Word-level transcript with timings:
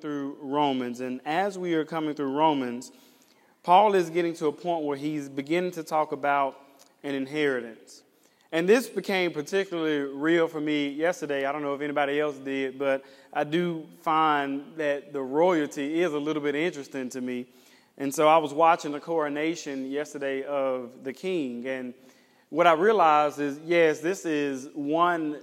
through 0.00 0.36
Romans. 0.40 1.00
And 1.00 1.20
as 1.24 1.58
we 1.58 1.74
are 1.74 1.84
coming 1.84 2.14
through 2.14 2.32
Romans, 2.36 2.92
Paul 3.62 3.94
is 3.94 4.10
getting 4.10 4.34
to 4.34 4.46
a 4.46 4.52
point 4.52 4.84
where 4.84 4.96
he's 4.96 5.28
beginning 5.28 5.72
to 5.72 5.82
talk 5.82 6.12
about 6.12 6.58
an 7.02 7.14
inheritance. 7.14 8.02
And 8.50 8.66
this 8.66 8.88
became 8.88 9.30
particularly 9.30 10.10
real 10.14 10.48
for 10.48 10.60
me 10.60 10.88
yesterday. 10.88 11.44
I 11.44 11.52
don't 11.52 11.62
know 11.62 11.74
if 11.74 11.82
anybody 11.82 12.18
else 12.18 12.36
did, 12.38 12.78
but 12.78 13.04
I 13.32 13.44
do 13.44 13.86
find 14.00 14.64
that 14.76 15.12
the 15.12 15.20
royalty 15.20 16.00
is 16.00 16.14
a 16.14 16.18
little 16.18 16.42
bit 16.42 16.54
interesting 16.54 17.10
to 17.10 17.20
me. 17.20 17.46
And 17.98 18.14
so 18.14 18.26
I 18.26 18.38
was 18.38 18.54
watching 18.54 18.92
the 18.92 19.00
coronation 19.00 19.90
yesterday 19.90 20.44
of 20.44 21.04
the 21.04 21.12
king. 21.12 21.66
And 21.66 21.92
what 22.48 22.66
I 22.66 22.72
realized 22.72 23.38
is 23.38 23.60
yes, 23.66 24.00
this 24.00 24.24
is 24.24 24.68
one 24.72 25.40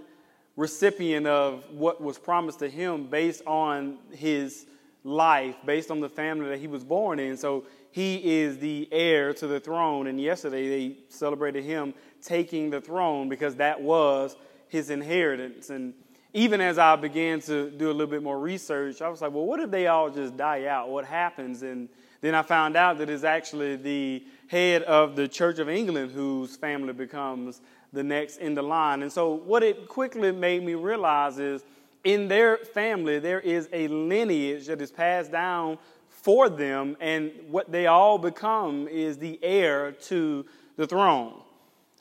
recipient 0.55 1.27
of 1.27 1.63
what 1.71 2.01
was 2.01 2.17
promised 2.17 2.59
to 2.59 2.69
him 2.69 3.07
based 3.07 3.41
on 3.45 3.97
his 4.11 4.65
life, 5.03 5.55
based 5.65 5.91
on 5.91 5.99
the 5.99 6.09
family 6.09 6.49
that 6.49 6.59
he 6.59 6.67
was 6.67 6.83
born 6.83 7.19
in. 7.19 7.37
So 7.37 7.65
he 7.91 8.39
is 8.41 8.57
the 8.57 8.87
heir 8.91 9.33
to 9.33 9.47
the 9.47 9.59
throne. 9.59 10.07
And 10.07 10.19
yesterday 10.19 10.67
they 10.67 10.97
celebrated 11.09 11.63
him 11.63 11.93
taking 12.21 12.69
the 12.69 12.81
throne 12.81 13.29
because 13.29 13.55
that 13.55 13.79
was 13.81 14.35
his 14.67 14.89
inheritance. 14.89 15.69
And 15.69 15.93
even 16.33 16.59
as 16.59 16.77
I 16.77 16.95
began 16.95 17.39
to 17.41 17.69
do 17.69 17.89
a 17.89 17.93
little 17.93 18.11
bit 18.11 18.23
more 18.23 18.39
research, 18.39 19.01
I 19.01 19.07
was 19.07 19.21
like, 19.21 19.31
well, 19.31 19.45
what 19.45 19.59
if 19.59 19.71
they 19.71 19.87
all 19.87 20.09
just 20.09 20.35
die 20.35 20.65
out? 20.65 20.89
What 20.89 21.05
happens? 21.05 21.63
And 21.63 21.87
then 22.19 22.33
I 22.35 22.41
found 22.41 22.75
out 22.75 22.97
that 22.97 23.09
it's 23.09 23.23
actually 23.23 23.75
the 23.75 24.25
head 24.47 24.83
of 24.83 25.15
the 25.15 25.27
Church 25.27 25.59
of 25.59 25.69
England 25.69 26.11
whose 26.11 26.55
family 26.55 26.91
becomes 26.91 27.61
the 27.95 28.03
next 28.03 28.37
in 28.37 28.53
the 28.53 28.61
line. 28.61 29.01
And 29.01 29.11
so, 29.11 29.33
what 29.33 29.63
it 29.63 29.87
quickly 29.87 30.31
made 30.31 30.63
me 30.63 30.75
realize 30.75 31.39
is 31.39 31.63
in 32.03 32.27
their 32.27 32.57
family, 32.57 33.17
there 33.17 33.39
is 33.39 33.67
a 33.73 33.87
lineage 33.87 34.67
that 34.67 34.79
is 34.81 34.91
passed 34.91 35.31
down 35.31 35.79
for 36.09 36.49
them, 36.49 36.97
and 36.99 37.31
what 37.49 37.71
they 37.71 37.87
all 37.87 38.17
become 38.17 38.87
is 38.87 39.17
the 39.17 39.39
heir 39.43 39.91
to 39.91 40.45
the 40.75 40.87
throne. 40.87 41.41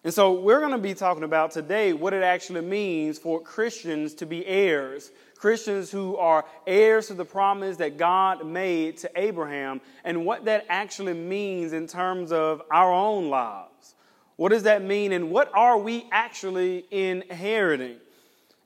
And 0.04 0.12
so 0.12 0.32
we're 0.34 0.60
going 0.60 0.72
to 0.72 0.78
be 0.78 0.92
talking 0.92 1.24
about 1.24 1.50
today 1.50 1.94
what 1.94 2.12
it 2.12 2.22
actually 2.22 2.60
means 2.60 3.18
for 3.18 3.40
Christians 3.40 4.12
to 4.14 4.26
be 4.26 4.44
heirs. 4.46 5.10
Christians 5.36 5.90
who 5.90 6.16
are 6.16 6.44
heirs 6.66 7.08
to 7.08 7.14
the 7.14 7.24
promise 7.24 7.78
that 7.78 7.96
God 7.96 8.46
made 8.46 8.98
to 8.98 9.10
Abraham 9.16 9.80
and 10.04 10.26
what 10.26 10.44
that 10.44 10.66
actually 10.68 11.14
means 11.14 11.72
in 11.72 11.86
terms 11.86 12.32
of 12.32 12.62
our 12.70 12.92
own 12.92 13.30
lives. 13.30 13.73
What 14.36 14.50
does 14.50 14.64
that 14.64 14.82
mean 14.82 15.12
and 15.12 15.30
what 15.30 15.50
are 15.54 15.78
we 15.78 16.06
actually 16.10 16.84
inheriting? 16.90 17.96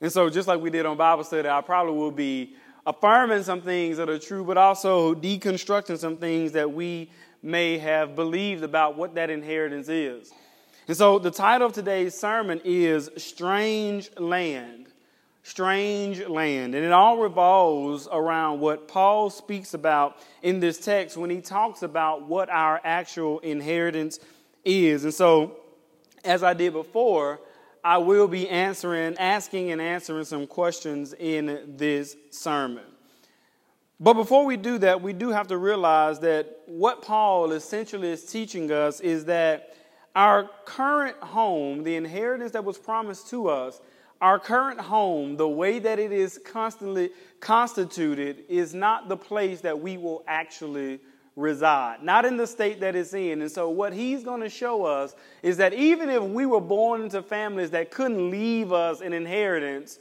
And 0.01 0.11
so 0.11 0.29
just 0.29 0.47
like 0.47 0.61
we 0.61 0.69
did 0.69 0.85
on 0.85 0.97
Bible 0.97 1.23
study, 1.23 1.47
I 1.47 1.61
probably 1.61 1.93
will 1.93 2.11
be 2.11 2.55
affirming 2.85 3.43
some 3.43 3.61
things 3.61 3.97
that 3.97 4.09
are 4.09 4.17
true, 4.17 4.43
but 4.43 4.57
also 4.57 5.13
deconstructing 5.13 5.97
some 5.97 6.17
things 6.17 6.53
that 6.53 6.71
we 6.71 7.11
may 7.43 7.77
have 7.77 8.15
believed 8.15 8.63
about 8.63 8.97
what 8.97 9.15
that 9.15 9.29
inheritance 9.29 9.89
is. 9.89 10.31
And 10.87 10.97
so 10.97 11.19
the 11.19 11.31
title 11.31 11.67
of 11.67 11.73
today's 11.73 12.15
sermon 12.15 12.61
is 12.63 13.09
Strange 13.17 14.09
Land. 14.17 14.87
Strange 15.43 16.27
land. 16.27 16.75
And 16.75 16.83
it 16.85 16.91
all 16.91 17.17
revolves 17.17 18.07
around 18.11 18.59
what 18.59 18.87
Paul 18.87 19.29
speaks 19.29 19.73
about 19.73 20.17
in 20.41 20.59
this 20.59 20.77
text 20.77 21.15
when 21.15 21.29
he 21.29 21.41
talks 21.41 21.81
about 21.81 22.27
what 22.27 22.49
our 22.49 22.81
actual 22.83 23.39
inheritance 23.39 24.19
is. 24.65 25.05
And 25.05 25.13
so, 25.13 25.58
as 26.29 26.43
I 26.43 26.53
did 26.53 26.73
before, 26.73 27.39
I 27.83 27.97
will 27.97 28.27
be 28.27 28.47
answering, 28.47 29.17
asking 29.17 29.71
and 29.71 29.81
answering 29.81 30.25
some 30.25 30.45
questions 30.45 31.13
in 31.13 31.73
this 31.75 32.15
sermon. 32.29 32.83
But 33.99 34.13
before 34.13 34.45
we 34.45 34.55
do 34.55 34.77
that, 34.77 35.01
we 35.01 35.11
do 35.11 35.29
have 35.29 35.47
to 35.47 35.57
realize 35.57 36.19
that 36.19 36.59
what 36.67 37.01
Paul 37.01 37.51
essentially 37.51 38.09
is 38.09 38.23
teaching 38.25 38.71
us 38.71 38.99
is 38.99 39.25
that 39.25 39.75
our 40.15 40.49
current 40.65 41.17
home, 41.17 41.83
the 41.83 41.95
inheritance 41.95 42.51
that 42.51 42.63
was 42.63 42.77
promised 42.77 43.27
to 43.31 43.49
us, 43.49 43.81
our 44.21 44.37
current 44.37 44.79
home, 44.79 45.35
the 45.35 45.49
way 45.49 45.79
that 45.79 45.97
it 45.97 46.11
is 46.11 46.39
constantly 46.45 47.09
constituted, 47.39 48.43
is 48.47 48.75
not 48.75 49.09
the 49.09 49.17
place 49.17 49.61
that 49.61 49.79
we 49.79 49.97
will 49.97 50.23
actually 50.27 50.99
reside, 51.39 52.03
not 52.03 52.25
in 52.25 52.37
the 52.37 52.45
state 52.45 52.81
that 52.81 52.95
it's 52.95 53.13
in. 53.13 53.41
And 53.41 53.51
so, 53.51 53.69
what 53.69 53.93
he's 53.93 54.23
going 54.23 54.41
to 54.41 54.49
show 54.49 54.85
us 54.85 55.15
is 55.41 55.57
that 55.57 55.73
even 55.73 56.09
if 56.09 56.21
we 56.21 56.45
were 56.45 56.61
born 56.61 57.01
into 57.01 57.21
families 57.21 57.71
that 57.71 57.91
couldn't 57.91 58.29
leave 58.29 58.71
us 58.71 59.01
an 59.01 59.13
inheritance, 59.13 59.99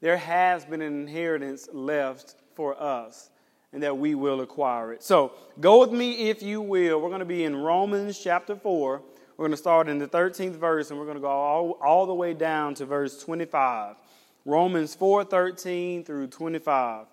there 0.00 0.16
has 0.16 0.64
been 0.64 0.80
an 0.80 1.00
inheritance 1.00 1.68
left 1.72 2.36
for 2.54 2.80
us 2.80 3.30
and 3.72 3.82
that 3.82 3.98
we 3.98 4.14
will 4.14 4.40
acquire 4.40 4.92
it. 4.92 5.02
So, 5.02 5.32
go 5.60 5.80
with 5.80 5.92
me 5.92 6.30
if 6.30 6.42
you 6.42 6.60
will. 6.60 7.00
We're 7.00 7.08
going 7.08 7.20
to 7.20 7.26
be 7.26 7.44
in 7.44 7.56
Romans 7.56 8.18
chapter 8.18 8.56
4. 8.56 9.02
We're 9.36 9.44
going 9.44 9.50
to 9.50 9.56
start 9.56 9.88
in 9.88 9.98
the 9.98 10.08
13th 10.08 10.56
verse 10.56 10.90
and 10.90 10.98
we're 10.98 11.04
going 11.04 11.16
to 11.16 11.22
go 11.22 11.28
all, 11.28 11.72
all 11.82 12.06
the 12.06 12.14
way 12.14 12.34
down 12.34 12.74
to 12.74 12.86
verse 12.86 13.22
25. 13.22 13.96
Romans 14.44 14.94
4 14.94 15.24
13 15.24 16.04
through 16.04 16.28
25. 16.28 17.06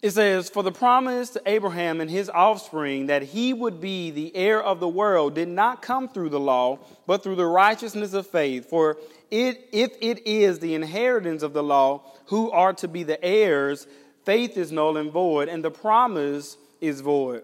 It 0.00 0.10
says, 0.10 0.48
For 0.48 0.62
the 0.62 0.70
promise 0.70 1.30
to 1.30 1.42
Abraham 1.44 2.00
and 2.00 2.08
his 2.08 2.30
offspring 2.30 3.06
that 3.06 3.22
he 3.22 3.52
would 3.52 3.80
be 3.80 4.10
the 4.10 4.34
heir 4.36 4.62
of 4.62 4.78
the 4.78 4.88
world 4.88 5.34
did 5.34 5.48
not 5.48 5.82
come 5.82 6.08
through 6.08 6.28
the 6.28 6.38
law, 6.38 6.78
but 7.06 7.22
through 7.22 7.34
the 7.34 7.46
righteousness 7.46 8.12
of 8.12 8.26
faith. 8.26 8.68
For 8.70 8.96
it, 9.30 9.68
if 9.72 9.92
it 10.00 10.24
is 10.24 10.60
the 10.60 10.74
inheritance 10.74 11.42
of 11.42 11.52
the 11.52 11.64
law 11.64 12.02
who 12.26 12.50
are 12.52 12.72
to 12.74 12.86
be 12.86 13.02
the 13.02 13.22
heirs, 13.24 13.88
faith 14.24 14.56
is 14.56 14.70
null 14.70 14.96
and 14.96 15.10
void, 15.10 15.48
and 15.48 15.64
the 15.64 15.70
promise 15.70 16.56
is 16.80 17.00
void. 17.00 17.42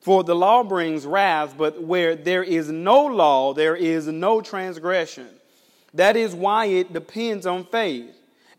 For 0.00 0.22
the 0.22 0.36
law 0.36 0.62
brings 0.62 1.06
wrath, 1.06 1.54
but 1.56 1.82
where 1.82 2.14
there 2.14 2.44
is 2.44 2.68
no 2.68 3.06
law, 3.06 3.54
there 3.54 3.76
is 3.76 4.06
no 4.06 4.42
transgression. 4.42 5.28
That 5.94 6.16
is 6.16 6.34
why 6.34 6.66
it 6.66 6.92
depends 6.92 7.46
on 7.46 7.64
faith 7.64 8.14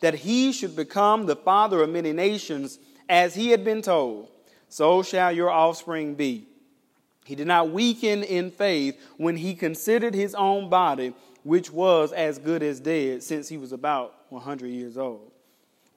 that 0.00 0.14
he 0.14 0.52
should 0.52 0.74
become 0.74 1.26
the 1.26 1.36
father 1.36 1.82
of 1.82 1.90
many 1.90 2.12
nations, 2.12 2.78
as 3.08 3.34
he 3.34 3.50
had 3.50 3.64
been 3.64 3.82
told, 3.82 4.30
so 4.68 5.02
shall 5.02 5.32
your 5.32 5.50
offspring 5.50 6.14
be. 6.14 6.46
He 7.24 7.34
did 7.34 7.46
not 7.46 7.70
weaken 7.70 8.22
in 8.22 8.50
faith 8.50 8.98
when 9.16 9.36
he 9.36 9.54
considered 9.54 10.14
his 10.14 10.34
own 10.34 10.68
body, 10.68 11.14
which 11.42 11.70
was 11.70 12.12
as 12.12 12.38
good 12.38 12.62
as 12.62 12.80
dead, 12.80 13.22
since 13.22 13.48
he 13.48 13.56
was 13.56 13.72
about 13.72 14.14
100 14.30 14.66
years 14.66 14.96
old. 14.96 15.30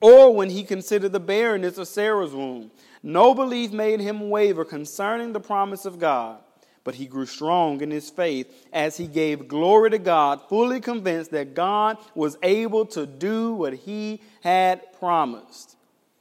Or 0.00 0.34
when 0.34 0.50
he 0.50 0.64
considered 0.64 1.12
the 1.12 1.20
barrenness 1.20 1.78
of 1.78 1.88
Sarah's 1.88 2.32
womb. 2.32 2.70
No 3.02 3.34
belief 3.34 3.72
made 3.72 4.00
him 4.00 4.28
waver 4.28 4.64
concerning 4.64 5.32
the 5.32 5.40
promise 5.40 5.86
of 5.86 5.98
God 5.98 6.43
but 6.84 6.94
he 6.94 7.06
grew 7.06 7.24
strong 7.24 7.80
in 7.80 7.90
his 7.90 8.10
faith 8.10 8.68
as 8.72 8.98
he 8.98 9.06
gave 9.06 9.48
glory 9.48 9.90
to 9.90 9.98
God, 9.98 10.42
fully 10.48 10.80
convinced 10.80 11.30
that 11.30 11.54
God 11.54 11.96
was 12.14 12.36
able 12.42 12.84
to 12.86 13.06
do 13.06 13.54
what 13.54 13.72
he 13.72 14.20
had 14.42 14.92
promised. 14.98 15.76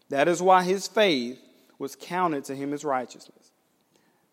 That 0.09 0.29
is 0.29 0.41
why 0.41 0.63
his 0.63 0.87
faith 0.87 1.39
was 1.77 1.97
counted 1.97 2.45
to 2.45 2.55
him 2.55 2.73
as 2.73 2.85
righteousness. 2.85 3.51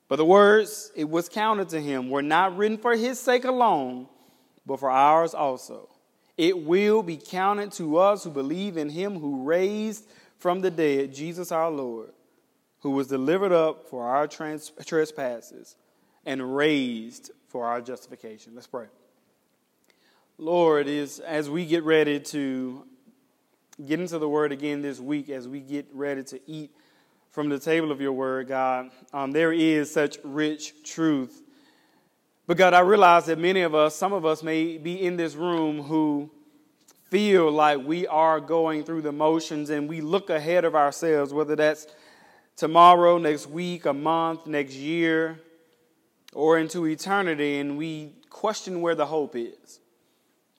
But 0.09 0.17
the 0.17 0.25
words 0.25 0.93
it 0.95 1.09
was 1.09 1.29
counted 1.29 1.69
to 1.71 1.81
him 1.81 2.11
were 2.11 2.23
not 2.23 2.57
written 2.57 2.79
for 2.79 2.97
his 2.97 3.19
sake 3.19 3.45
alone, 3.45 4.07
but 4.65 4.79
for 4.79 4.91
ours 4.91 5.35
also. 5.35 5.89
It 6.39 6.65
will 6.65 7.03
be 7.03 7.17
counted 7.17 7.73
to 7.73 7.99
us 7.99 8.25
who 8.25 8.31
believe 8.31 8.77
in 8.77 8.89
him 8.89 9.19
who 9.19 9.43
raised 9.43 10.07
from 10.39 10.61
the 10.61 10.71
dead 10.71 11.13
Jesus 11.13 11.53
our 11.53 11.71
Lord, 11.71 12.13
who 12.81 12.91
was 12.91 13.09
delivered 13.09 13.53
up 13.53 13.89
for 13.89 14.07
our 14.07 14.27
trans- 14.27 14.73
trespasses 14.87 15.77
and 16.25 16.57
raised 16.57 17.31
for 17.49 17.67
our 17.67 17.81
justification. 17.81 18.53
Let's 18.55 18.67
pray. 18.67 18.87
Lord, 20.39 20.87
is 20.87 21.21
as 21.21 21.51
we 21.51 21.67
get 21.67 21.85
ready 21.85 22.21
to 22.21 22.85
get 23.87 24.01
into 24.01 24.19
the 24.19 24.29
word 24.29 24.53
again 24.53 24.83
this 24.83 25.01
week, 25.01 25.29
as 25.29 25.47
we 25.47 25.61
get 25.61 25.87
ready 25.93 26.23
to 26.25 26.41
eat 26.47 26.71
from 27.31 27.49
the 27.49 27.59
table 27.59 27.93
of 27.93 28.01
your 28.01 28.13
word, 28.13 28.49
God, 28.49 28.91
um, 29.13 29.33
there 29.33 29.53
is 29.53 29.93
such 29.93 30.19
rich 30.25 30.73
truth. 30.83 31.43
But 32.47 32.57
God, 32.57 32.75
I 32.75 32.81
realize 32.81 33.27
that 33.27 33.39
many 33.39 33.63
of 33.63 33.75
us, 33.75 33.95
some 33.95 34.13
of 34.13 34.25
us 34.25 34.43
may 34.43 34.79
be 34.79 35.01
in 35.05 35.17
this 35.17 35.35
room 35.35 35.83
who 35.83 36.31
feel 37.11 37.51
like 37.51 37.85
we 37.85 38.07
are 38.07 38.41
going 38.41 38.85
through 38.85 39.03
the 39.03 39.13
motions 39.13 39.71
and 39.71 39.89
we 39.89 40.01
look 40.01 40.31
ahead 40.31 40.65
of 40.65 40.75
ourselves, 40.75 41.33
whether 41.33 41.55
that's 41.55 41.87
tomorrow, 42.57 43.19
next 43.19 43.47
week, 43.49 43.85
a 43.87 43.93
month, 43.93 44.47
next 44.47 44.75
year, 44.75 45.39
or 46.33 46.59
into 46.59 46.87
eternity, 46.87 47.59
and 47.59 47.77
we 47.77 48.13
question 48.29 48.81
where 48.81 48.95
the 48.95 49.07
hope 49.07 49.35
is. 49.37 49.81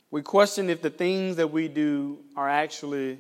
We 0.10 0.22
question 0.22 0.70
if 0.70 0.82
the 0.82 0.90
things 0.90 1.38
that 1.38 1.52
we 1.52 1.68
do 1.68 2.20
are 2.36 2.50
actually 2.50 3.20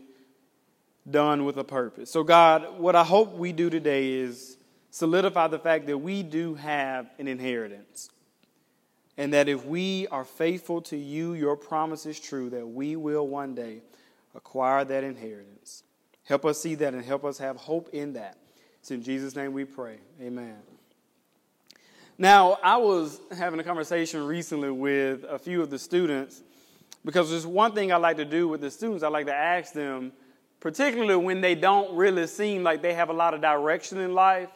done 1.09 1.45
with 1.45 1.57
a 1.57 1.63
purpose. 1.63 2.11
So, 2.11 2.23
God, 2.23 2.77
what 2.77 2.95
I 2.95 3.03
hope 3.03 3.33
we 3.33 3.53
do 3.53 3.69
today 3.69 4.11
is 4.11 4.57
solidify 4.91 5.47
the 5.47 5.59
fact 5.59 5.87
that 5.87 5.97
we 5.97 6.21
do 6.21 6.55
have 6.55 7.09
an 7.17 7.27
inheritance. 7.27 8.09
And 9.17 9.33
that 9.33 9.47
if 9.47 9.65
we 9.65 10.07
are 10.07 10.25
faithful 10.25 10.81
to 10.83 10.97
you, 10.97 11.33
your 11.33 11.55
promise 11.55 12.05
is 12.05 12.19
true, 12.19 12.49
that 12.49 12.65
we 12.65 12.95
will 12.95 13.27
one 13.27 13.55
day 13.55 13.81
acquire 14.35 14.83
that 14.85 15.03
inheritance. 15.03 15.83
Help 16.23 16.45
us 16.45 16.59
see 16.59 16.75
that 16.75 16.93
and 16.93 17.03
help 17.03 17.25
us 17.25 17.37
have 17.37 17.57
hope 17.57 17.89
in 17.93 18.13
that. 18.13 18.37
It's 18.79 18.91
in 18.91 19.03
Jesus' 19.03 19.35
name 19.35 19.53
we 19.53 19.65
pray. 19.65 19.97
Amen. 20.21 20.57
Now, 22.17 22.59
I 22.61 22.77
was 22.77 23.19
having 23.35 23.59
a 23.59 23.63
conversation 23.63 24.25
recently 24.25 24.69
with 24.69 25.23
a 25.23 25.39
few 25.39 25.61
of 25.61 25.69
the 25.69 25.79
students 25.79 26.41
because 27.03 27.29
there's 27.29 27.47
one 27.47 27.73
thing 27.73 27.91
I 27.91 27.97
like 27.97 28.17
to 28.17 28.25
do 28.25 28.47
with 28.47 28.61
the 28.61 28.69
students. 28.69 29.03
I 29.03 29.07
like 29.07 29.25
to 29.25 29.33
ask 29.33 29.73
them, 29.73 30.11
particularly 30.59 31.15
when 31.15 31.41
they 31.41 31.55
don't 31.55 31.95
really 31.95 32.27
seem 32.27 32.63
like 32.63 32.81
they 32.81 32.93
have 32.93 33.09
a 33.09 33.13
lot 33.13 33.33
of 33.33 33.41
direction 33.41 33.97
in 33.97 34.13
life, 34.13 34.49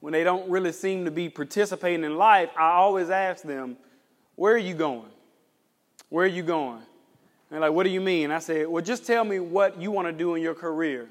when 0.00 0.12
they 0.12 0.24
don't 0.24 0.50
really 0.50 0.72
seem 0.72 1.04
to 1.04 1.10
be 1.10 1.28
participating 1.28 2.04
in 2.04 2.16
life, 2.16 2.50
I 2.58 2.72
always 2.72 3.10
ask 3.10 3.44
them, 3.44 3.76
Where 4.34 4.54
are 4.54 4.58
you 4.58 4.74
going? 4.74 5.10
Where 6.08 6.24
are 6.24 6.28
you 6.28 6.42
going? 6.42 6.82
And 7.50 7.60
like, 7.60 7.72
What 7.72 7.84
do 7.84 7.90
you 7.90 8.00
mean? 8.00 8.30
I 8.30 8.40
said, 8.40 8.66
Well, 8.66 8.82
just 8.82 9.06
tell 9.06 9.24
me 9.24 9.38
what 9.38 9.80
you 9.80 9.90
want 9.90 10.08
to 10.08 10.12
do 10.12 10.34
in 10.34 10.42
your 10.42 10.54
career. 10.54 11.08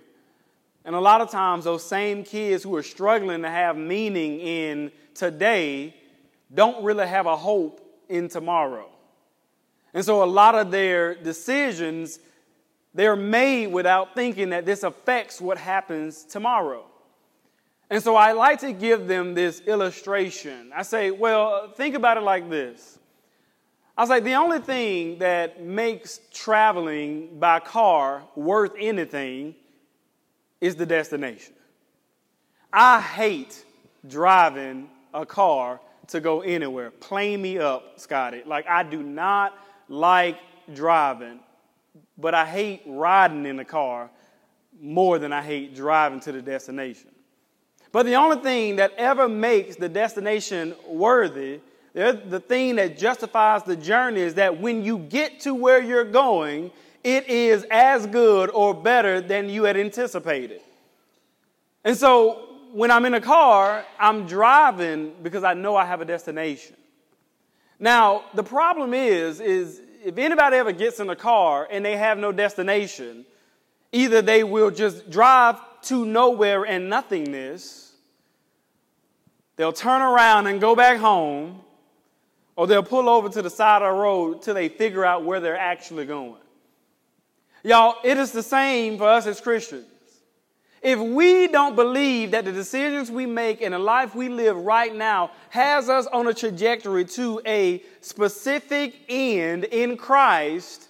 And 0.86 0.96
a 0.96 1.00
lot 1.00 1.22
of 1.22 1.30
times, 1.30 1.64
those 1.64 1.84
same 1.84 2.24
kids 2.24 2.64
who 2.64 2.76
are 2.76 2.84
struggling 2.84 3.42
to 3.44 3.50
have 3.50 3.78
meaning 3.78 4.40
in 4.40 4.92
today 5.14 5.96
don't 6.54 6.84
really 6.84 7.08
have 7.08 7.26
a 7.26 7.38
hope 7.38 7.82
in 8.10 8.28
tomorrow. 8.28 8.90
And 9.94 10.04
so, 10.04 10.24
a 10.24 10.26
lot 10.26 10.56
of 10.56 10.72
their 10.72 11.16
decisions 11.16 12.20
they're 12.94 13.16
made 13.16 13.68
without 13.68 14.14
thinking 14.14 14.50
that 14.50 14.66
this 14.66 14.84
affects 14.84 15.42
what 15.42 15.58
happens 15.58 16.24
tomorrow. 16.24 16.86
And 17.90 18.02
so 18.02 18.16
I 18.16 18.32
like 18.32 18.60
to 18.60 18.72
give 18.72 19.08
them 19.08 19.34
this 19.34 19.62
illustration. 19.62 20.72
I 20.76 20.84
say, 20.84 21.12
well, 21.12 21.70
think 21.70 21.96
about 21.96 22.18
it 22.18 22.24
like 22.24 22.50
this. 22.50 23.00
I 23.96 24.06
say, 24.06 24.20
the 24.20 24.34
only 24.34 24.60
thing 24.60 25.20
that 25.20 25.62
makes 25.62 26.20
traveling 26.32 27.38
by 27.40 27.60
car 27.60 28.24
worth 28.36 28.74
anything 28.80 29.54
is 30.64 30.78
the 30.78 30.86
destination. 30.86 31.54
I 32.72 33.02
hate 33.02 33.66
driving 34.08 34.90
a 35.14 35.26
car 35.26 35.82
to 36.08 36.22
go 36.22 36.40
anywhere. 36.40 36.90
Play 36.90 37.36
me 37.36 37.58
up, 37.58 38.00
Scotty. 38.00 38.44
Like, 38.46 38.66
I 38.70 38.84
do 38.84 39.04
not 39.04 39.58
like 39.90 40.38
driving, 40.74 41.42
but 42.18 42.34
I 42.34 42.46
hate 42.46 42.82
riding 42.86 43.46
in 43.46 43.58
the 43.58 43.66
car 43.66 44.10
more 44.80 45.20
than 45.20 45.34
I 45.34 45.42
hate 45.42 45.76
driving 45.76 46.22
to 46.22 46.32
the 46.32 46.42
destination. 46.42 47.10
But 47.92 48.06
the 48.06 48.16
only 48.16 48.38
thing 48.38 48.78
that 48.78 48.94
ever 48.98 49.28
makes 49.28 49.76
the 49.76 49.90
destination 49.90 50.76
worthy, 50.88 51.60
the 51.94 52.42
thing 52.48 52.78
that 52.78 52.98
justifies 52.98 53.64
the 53.64 53.76
journey 53.76 54.22
is 54.22 54.36
that 54.36 54.62
when 54.62 54.82
you 54.82 54.98
get 54.98 55.42
to 55.42 55.54
where 55.54 55.82
you're 55.82 56.06
going, 56.06 56.72
it 57.04 57.28
is 57.28 57.66
as 57.70 58.06
good 58.08 58.50
or 58.52 58.74
better 58.74 59.22
than 59.22 59.50
you 59.50 59.64
had 59.64 59.78
anticipated. 59.78 60.62
And 61.84 61.98
so 61.98 62.50
when 62.72 62.92
I'm 62.92 63.06
in 63.06 63.14
a 63.14 63.22
car, 63.22 63.86
I'm 64.00 64.26
driving 64.26 65.14
because 65.22 65.44
I 65.44 65.54
know 65.54 65.76
I 65.76 65.86
have 65.86 66.02
a 66.02 66.06
destination. 66.06 66.76
Now, 67.80 68.24
the 68.34 68.44
problem 68.44 68.94
is, 68.94 69.40
is 69.40 69.82
if 70.06 70.18
anybody 70.18 70.58
ever 70.58 70.72
gets 70.72 71.00
in 71.00 71.10
a 71.10 71.16
car 71.16 71.68
and 71.70 71.84
they 71.84 71.98
have 71.98 72.18
no 72.18 72.32
destination, 72.32 73.26
either 73.92 74.22
they 74.22 74.44
will 74.44 74.72
just 74.72 75.10
drive 75.10 75.60
to 75.84 76.06
nowhere 76.06 76.66
and 76.66 76.90
nothingness, 76.90 77.84
They'll 79.56 79.74
turn 79.74 80.02
around 80.02 80.48
and 80.48 80.60
go 80.60 80.76
back 80.76 80.98
home, 80.98 81.62
or 82.56 82.68
they'll 82.68 82.84
pull 82.84 83.08
over 83.08 83.30
to 83.30 83.42
the 83.42 83.50
side 83.50 83.82
of 83.82 83.94
the 83.94 84.02
road 84.02 84.42
till 84.42 84.54
they 84.54 84.70
figure 84.70 85.06
out 85.06 85.24
where 85.24 85.40
they're 85.40 85.58
actually 85.58 86.06
going. 86.06 86.36
Y'all, 87.64 87.96
it 88.04 88.18
is 88.18 88.32
the 88.32 88.44
same 88.44 88.98
for 88.98 89.08
us 89.08 89.26
as 89.26 89.40
Christians. 89.40 89.86
If 90.82 91.00
we 91.00 91.48
don't 91.48 91.78
believe 91.78 92.32
that 92.32 92.44
the 92.44 92.52
decisions 92.52 93.10
we 93.10 93.26
make 93.26 93.62
and 93.62 93.74
the 93.74 93.80
life 93.80 94.14
we 94.14 94.28
live 94.28 94.58
right 94.58 94.94
now 94.94 95.32
has 95.50 95.88
us 95.88 96.06
on 96.08 96.28
a 96.28 96.34
trajectory 96.34 97.06
to 97.06 97.42
a 97.46 97.82
specific 98.02 98.94
end 99.08 99.64
in 99.64 99.96
Christ, 99.96 100.90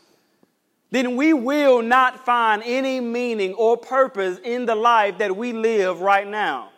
then 0.89 1.15
we 1.15 1.31
will 1.31 1.83
not 1.83 2.25
find 2.25 2.63
any 2.65 2.99
meaning 2.99 3.53
or 3.53 3.77
purpose 3.77 4.39
in 4.43 4.65
the 4.65 4.73
life 4.73 5.19
that 5.19 5.35
we 5.35 5.53
live 5.53 6.01
right 6.01 6.27
now. 6.27 6.69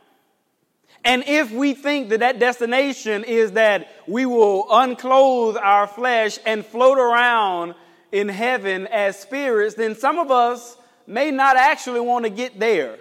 And 1.05 1.23
if 1.25 1.51
we 1.51 1.73
think 1.73 2.09
that 2.09 2.19
that 2.19 2.39
destination 2.39 3.23
is 3.23 3.53
that 3.53 3.87
we 4.07 4.25
will 4.25 4.65
unclothe 4.69 5.55
our 5.55 5.87
flesh 5.87 6.37
and 6.45 6.65
float 6.65 6.97
around 6.97 7.75
in 8.15 8.29
heaven 8.29 8.87
as 8.87 9.19
spirits, 9.19 9.75
then 9.75 9.93
some 9.93 10.17
of 10.19 10.31
us 10.31 10.77
may 11.05 11.31
not 11.31 11.57
actually 11.57 11.99
want 11.99 12.23
to 12.23 12.29
get 12.29 12.57
there. 12.57 12.95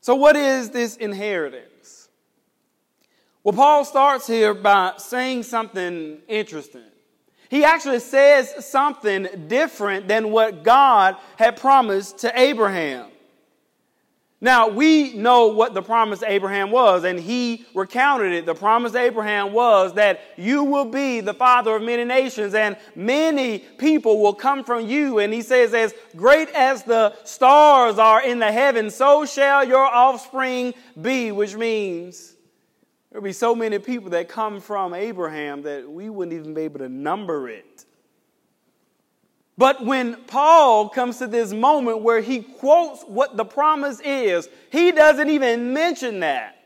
So, 0.00 0.14
what 0.14 0.36
is 0.36 0.70
this 0.70 0.96
inheritance? 0.96 2.08
Well, 3.44 3.52
Paul 3.52 3.84
starts 3.84 4.26
here 4.26 4.54
by 4.54 4.94
saying 4.96 5.42
something 5.42 6.18
interesting. 6.26 6.80
He 7.50 7.62
actually 7.62 8.00
says 8.00 8.64
something 8.64 9.28
different 9.48 10.08
than 10.08 10.30
what 10.30 10.64
God 10.64 11.16
had 11.38 11.58
promised 11.58 12.18
to 12.20 12.40
Abraham. 12.40 13.10
Now, 14.40 14.68
we 14.68 15.14
know 15.14 15.46
what 15.46 15.72
the 15.72 15.80
promise 15.80 16.20
to 16.20 16.30
Abraham 16.30 16.70
was, 16.70 17.04
and 17.04 17.18
he 17.18 17.64
recounted 17.74 18.32
it. 18.32 18.44
The 18.44 18.54
promise 18.54 18.92
to 18.92 18.98
Abraham 18.98 19.52
was 19.52 19.94
that 19.94 20.20
you 20.36 20.62
will 20.62 20.84
be 20.84 21.20
the 21.20 21.32
father 21.32 21.74
of 21.74 21.82
many 21.82 22.04
nations, 22.04 22.54
and 22.54 22.76
many 22.94 23.60
people 23.60 24.20
will 24.20 24.34
come 24.34 24.62
from 24.62 24.86
you. 24.86 25.20
And 25.20 25.32
he 25.32 25.40
says, 25.40 25.72
As 25.72 25.94
great 26.14 26.50
as 26.50 26.82
the 26.82 27.14
stars 27.24 27.98
are 27.98 28.22
in 28.22 28.38
the 28.38 28.52
heavens, 28.52 28.94
so 28.94 29.24
shall 29.24 29.66
your 29.66 29.84
offspring 29.84 30.74
be, 31.00 31.32
which 31.32 31.56
means 31.56 32.36
there'll 33.10 33.24
be 33.24 33.32
so 33.32 33.54
many 33.54 33.78
people 33.78 34.10
that 34.10 34.28
come 34.28 34.60
from 34.60 34.92
Abraham 34.92 35.62
that 35.62 35.90
we 35.90 36.10
wouldn't 36.10 36.38
even 36.38 36.52
be 36.52 36.62
able 36.62 36.80
to 36.80 36.90
number 36.90 37.48
it. 37.48 37.75
But 39.58 39.84
when 39.84 40.16
Paul 40.24 40.90
comes 40.90 41.18
to 41.18 41.26
this 41.26 41.52
moment 41.52 42.02
where 42.02 42.20
he 42.20 42.40
quotes 42.40 43.02
what 43.04 43.36
the 43.36 43.44
promise 43.44 44.00
is, 44.00 44.48
he 44.70 44.92
doesn't 44.92 45.30
even 45.30 45.72
mention 45.72 46.20
that. 46.20 46.56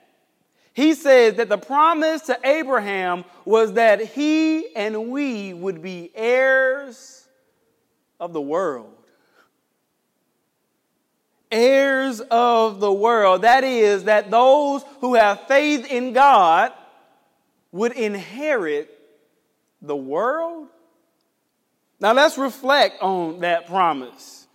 He 0.72 0.94
says 0.94 1.34
that 1.34 1.48
the 1.48 1.58
promise 1.58 2.22
to 2.22 2.38
Abraham 2.44 3.24
was 3.44 3.74
that 3.74 4.00
he 4.00 4.74
and 4.74 5.10
we 5.10 5.52
would 5.52 5.82
be 5.82 6.10
heirs 6.14 7.28
of 8.18 8.32
the 8.32 8.40
world. 8.40 8.92
Heirs 11.50 12.20
of 12.20 12.80
the 12.80 12.92
world. 12.92 13.42
That 13.42 13.64
is, 13.64 14.04
that 14.04 14.30
those 14.30 14.84
who 15.00 15.14
have 15.14 15.46
faith 15.46 15.90
in 15.90 16.12
God 16.12 16.72
would 17.72 17.92
inherit 17.92 18.96
the 19.82 19.96
world 19.96 20.68
now 22.00 22.12
let's 22.12 22.38
reflect 22.38 23.02
on 23.02 23.40
that 23.40 23.66
promise. 23.66 24.46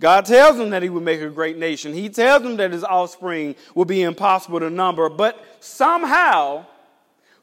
God 0.00 0.26
tells 0.26 0.58
him 0.58 0.70
that 0.70 0.82
he 0.82 0.88
would 0.88 1.02
make 1.02 1.20
a 1.20 1.28
great 1.28 1.58
nation. 1.58 1.92
He 1.92 2.08
tells 2.08 2.44
him 2.44 2.56
that 2.58 2.72
his 2.72 2.84
offspring 2.84 3.56
will 3.74 3.84
be 3.84 4.02
impossible 4.02 4.60
to 4.60 4.70
number. 4.70 5.08
But 5.08 5.44
somehow, 5.60 6.66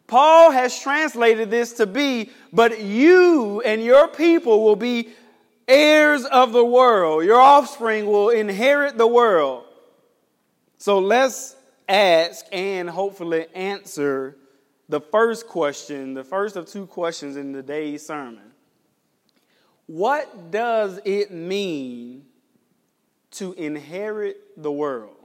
Paul 0.08 0.52
has 0.52 0.80
translated 0.80 1.50
this 1.50 1.74
to 1.74 1.86
be, 1.86 2.30
but 2.54 2.80
you 2.82 3.62
and 3.62 3.84
your 3.84 4.08
people 4.08 4.64
will 4.64 4.78
be 4.78 5.10
heirs 5.68 6.24
of 6.26 6.54
the 6.54 6.64
world. 6.64 7.26
Your 7.26 7.40
offspring 7.40 8.06
will 8.06 8.30
inherit 8.30 8.98
the 8.98 9.08
world. 9.08 9.66
So 10.78 11.00
let's 11.00 11.56
ask 11.90 12.46
and 12.52 12.90
hopefully 12.90 13.48
answer 13.54 14.38
the 14.88 15.02
first 15.02 15.48
question, 15.48 16.14
the 16.14 16.24
first 16.24 16.56
of 16.56 16.68
two 16.68 16.86
questions 16.86 17.36
in 17.36 17.52
today's 17.52 18.06
sermon. 18.06 18.52
What 19.88 20.52
does 20.52 21.00
it 21.06 21.32
mean 21.32 22.26
to 23.32 23.54
inherit 23.54 24.42
the 24.58 24.72
world? 24.72 25.16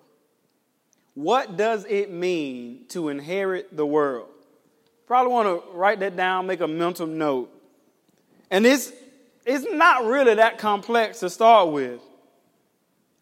What 1.15 1.57
does 1.57 1.85
it 1.87 2.11
mean 2.11 2.85
to 2.89 3.09
inherit 3.09 3.77
the 3.77 3.87
world? 3.87 4.29
Probably 5.07 5.33
want 5.33 5.49
to 5.49 5.73
write 5.73 6.01
that 6.01 6.17
down, 6.17 6.47
make 6.47 6.61
a 6.61 6.69
mental 6.69 7.07
note. 7.07 7.51
And 8.51 8.67
it's, 8.67 8.93
it's 9.45 9.67
not 9.71 10.05
really 10.05 10.35
that 10.35 10.59
complex 10.59 11.21
to 11.21 11.31
start 11.31 11.73
with. 11.73 12.01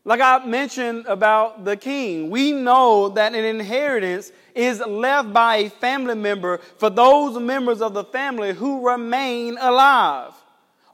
Like 0.05 0.21
I 0.21 0.45
mentioned 0.45 1.07
about 1.07 1.65
the 1.65 1.77
king, 1.77 2.31
we 2.31 2.53
know 2.53 3.11
that 3.11 3.35
an 3.35 3.45
inheritance 3.45 4.33
is 4.55 4.81
left 4.81 5.33
by 5.33 5.57
a 5.57 5.71
family 5.71 6.15
member 6.15 6.59
for 6.79 6.89
those 6.89 7.39
members 7.39 7.83
of 7.83 7.95
the 7.95 8.05
family 8.05 8.55
who 8.55 8.89
remain 8.89 9.59
alive, 9.61 10.33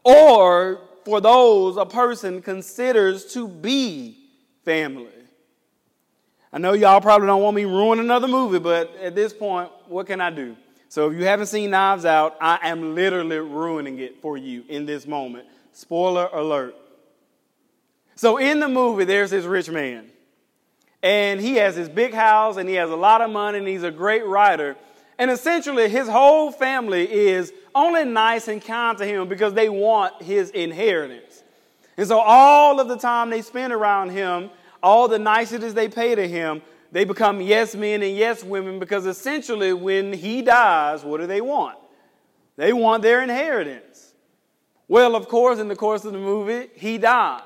or 0.04 0.80
for 1.04 1.20
those 1.20 1.76
a 1.76 1.86
person 1.86 2.40
considers 2.42 3.32
to 3.32 3.48
be 3.48 4.16
family. 4.64 5.08
I 6.52 6.58
know 6.58 6.72
y'all 6.72 7.00
probably 7.00 7.26
don't 7.26 7.42
want 7.42 7.56
me 7.56 7.64
ruin 7.64 7.98
another 7.98 8.28
movie, 8.28 8.60
but 8.60 8.94
at 8.96 9.16
this 9.16 9.32
point, 9.32 9.70
what 9.88 10.06
can 10.06 10.20
I 10.20 10.30
do? 10.30 10.56
So 10.88 11.10
if 11.10 11.18
you 11.18 11.24
haven't 11.24 11.46
seen 11.46 11.70
Knives 11.70 12.04
Out, 12.04 12.36
I 12.40 12.68
am 12.68 12.94
literally 12.94 13.38
ruining 13.38 13.98
it 13.98 14.22
for 14.22 14.36
you 14.36 14.62
in 14.68 14.86
this 14.86 15.06
moment. 15.06 15.48
Spoiler 15.72 16.28
alert. 16.32 16.76
So 18.14 18.36
in 18.36 18.60
the 18.60 18.68
movie, 18.68 19.04
there's 19.04 19.32
this 19.32 19.44
rich 19.44 19.68
man. 19.68 20.08
And 21.02 21.40
he 21.40 21.56
has 21.56 21.74
his 21.74 21.88
big 21.88 22.14
house 22.14 22.56
and 22.56 22.68
he 22.68 22.76
has 22.76 22.90
a 22.90 22.96
lot 22.96 23.20
of 23.20 23.30
money 23.30 23.58
and 23.58 23.66
he's 23.66 23.82
a 23.82 23.90
great 23.90 24.24
writer. 24.24 24.76
And 25.18 25.30
essentially, 25.30 25.88
his 25.88 26.08
whole 26.08 26.52
family 26.52 27.10
is 27.10 27.52
only 27.74 28.04
nice 28.04 28.48
and 28.48 28.62
kind 28.62 28.96
to 28.98 29.04
him 29.04 29.28
because 29.28 29.54
they 29.54 29.68
want 29.68 30.22
his 30.22 30.50
inheritance. 30.50 31.42
And 31.96 32.06
so, 32.06 32.18
all 32.18 32.80
of 32.80 32.88
the 32.88 32.96
time 32.96 33.30
they 33.30 33.42
spend 33.42 33.72
around 33.72 34.10
him, 34.10 34.50
all 34.82 35.08
the 35.08 35.18
niceties 35.18 35.74
they 35.74 35.88
pay 35.88 36.14
to 36.14 36.26
him, 36.26 36.62
they 36.92 37.04
become 37.04 37.40
yes 37.40 37.74
men 37.74 38.02
and 38.02 38.16
yes 38.16 38.44
women 38.44 38.78
because 38.78 39.06
essentially, 39.06 39.72
when 39.72 40.12
he 40.12 40.42
dies, 40.42 41.04
what 41.04 41.20
do 41.20 41.26
they 41.26 41.40
want? 41.40 41.78
They 42.56 42.72
want 42.72 43.02
their 43.02 43.22
inheritance. 43.22 44.14
Well, 44.86 45.16
of 45.16 45.28
course, 45.28 45.58
in 45.58 45.68
the 45.68 45.76
course 45.76 46.04
of 46.04 46.12
the 46.12 46.18
movie, 46.18 46.68
he 46.74 46.98
dies. 46.98 47.40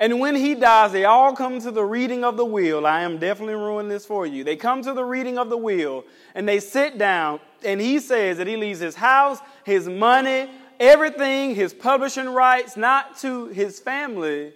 And 0.00 0.18
when 0.18 0.34
he 0.34 0.54
dies, 0.54 0.92
they 0.92 1.04
all 1.04 1.36
come 1.36 1.60
to 1.60 1.70
the 1.70 1.84
reading 1.84 2.24
of 2.24 2.38
the 2.38 2.44
will. 2.44 2.86
I 2.86 3.02
am 3.02 3.18
definitely 3.18 3.54
ruining 3.54 3.90
this 3.90 4.06
for 4.06 4.26
you. 4.26 4.42
They 4.42 4.56
come 4.56 4.82
to 4.82 4.94
the 4.94 5.04
reading 5.04 5.36
of 5.36 5.50
the 5.50 5.58
will 5.58 6.04
and 6.34 6.48
they 6.48 6.58
sit 6.58 6.96
down, 6.96 7.38
and 7.64 7.80
he 7.80 7.98
says 7.98 8.38
that 8.38 8.46
he 8.46 8.56
leaves 8.56 8.80
his 8.80 8.94
house, 8.94 9.38
his 9.64 9.88
money, 9.88 10.50
everything, 10.78 11.54
his 11.54 11.74
publishing 11.74 12.28
rights, 12.28 12.76
not 12.76 13.18
to 13.18 13.46
his 13.48 13.78
family, 13.78 14.52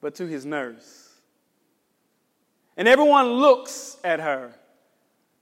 but 0.00 0.14
to 0.16 0.26
his 0.26 0.44
nurse. 0.44 1.10
And 2.76 2.88
everyone 2.88 3.26
looks 3.32 3.96
at 4.02 4.20
her 4.20 4.54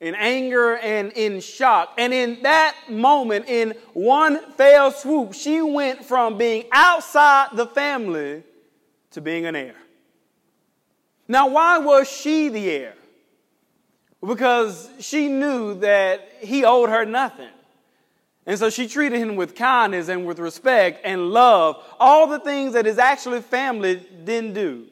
in 0.00 0.14
anger 0.14 0.76
and 0.78 1.12
in 1.12 1.40
shock. 1.40 1.94
And 1.98 2.12
in 2.12 2.42
that 2.42 2.74
moment, 2.88 3.48
in 3.48 3.74
one 3.92 4.52
fell 4.52 4.90
swoop, 4.90 5.34
she 5.34 5.60
went 5.60 6.04
from 6.04 6.38
being 6.38 6.64
outside 6.72 7.48
the 7.54 7.66
family 7.66 8.42
to 9.12 9.20
being 9.20 9.46
an 9.46 9.54
heir. 9.54 9.76
Now, 11.28 11.48
why 11.48 11.78
was 11.78 12.10
she 12.10 12.48
the 12.48 12.70
heir? 12.70 12.94
Because 14.26 14.90
she 14.98 15.28
knew 15.28 15.74
that 15.80 16.28
he 16.40 16.64
owed 16.64 16.90
her 16.90 17.04
nothing. 17.04 17.48
And 18.46 18.58
so 18.58 18.68
she 18.68 18.88
treated 18.88 19.18
him 19.18 19.36
with 19.36 19.54
kindness 19.54 20.08
and 20.08 20.26
with 20.26 20.38
respect 20.38 21.00
and 21.04 21.30
love, 21.30 21.82
all 21.98 22.26
the 22.26 22.40
things 22.40 22.72
that 22.72 22.84
his 22.84 22.98
actually 22.98 23.40
family 23.40 24.06
didn't 24.24 24.54
do. 24.54 24.86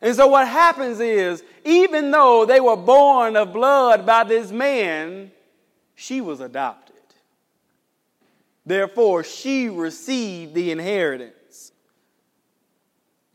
And 0.00 0.14
so 0.16 0.26
what 0.26 0.48
happens 0.48 0.98
is, 0.98 1.44
even 1.64 2.10
though 2.10 2.44
they 2.44 2.60
were 2.60 2.76
born 2.76 3.36
of 3.36 3.52
blood 3.52 4.04
by 4.04 4.24
this 4.24 4.50
man, 4.50 5.30
she 5.94 6.20
was 6.20 6.40
adopted. 6.40 6.96
Therefore, 8.66 9.22
she 9.22 9.68
received 9.68 10.54
the 10.54 10.72
inheritance. 10.72 11.72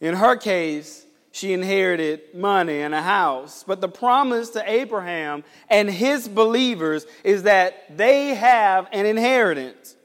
In 0.01 0.13
her 0.15 0.35
case, 0.35 1.05
she 1.37 1.53
inherited 1.53 2.33
money 2.33 2.81
and 2.81 2.95
a 2.95 3.01
house. 3.01 3.63
But 3.65 3.79
the 3.79 3.87
promise 3.87 4.49
to 4.51 4.69
Abraham 4.69 5.43
and 5.69 5.89
his 5.89 6.27
believers 6.27 7.05
is 7.23 7.43
that 7.43 7.95
they 7.95 8.33
have 8.33 8.87
an 8.91 9.05
inheritance. 9.05 9.95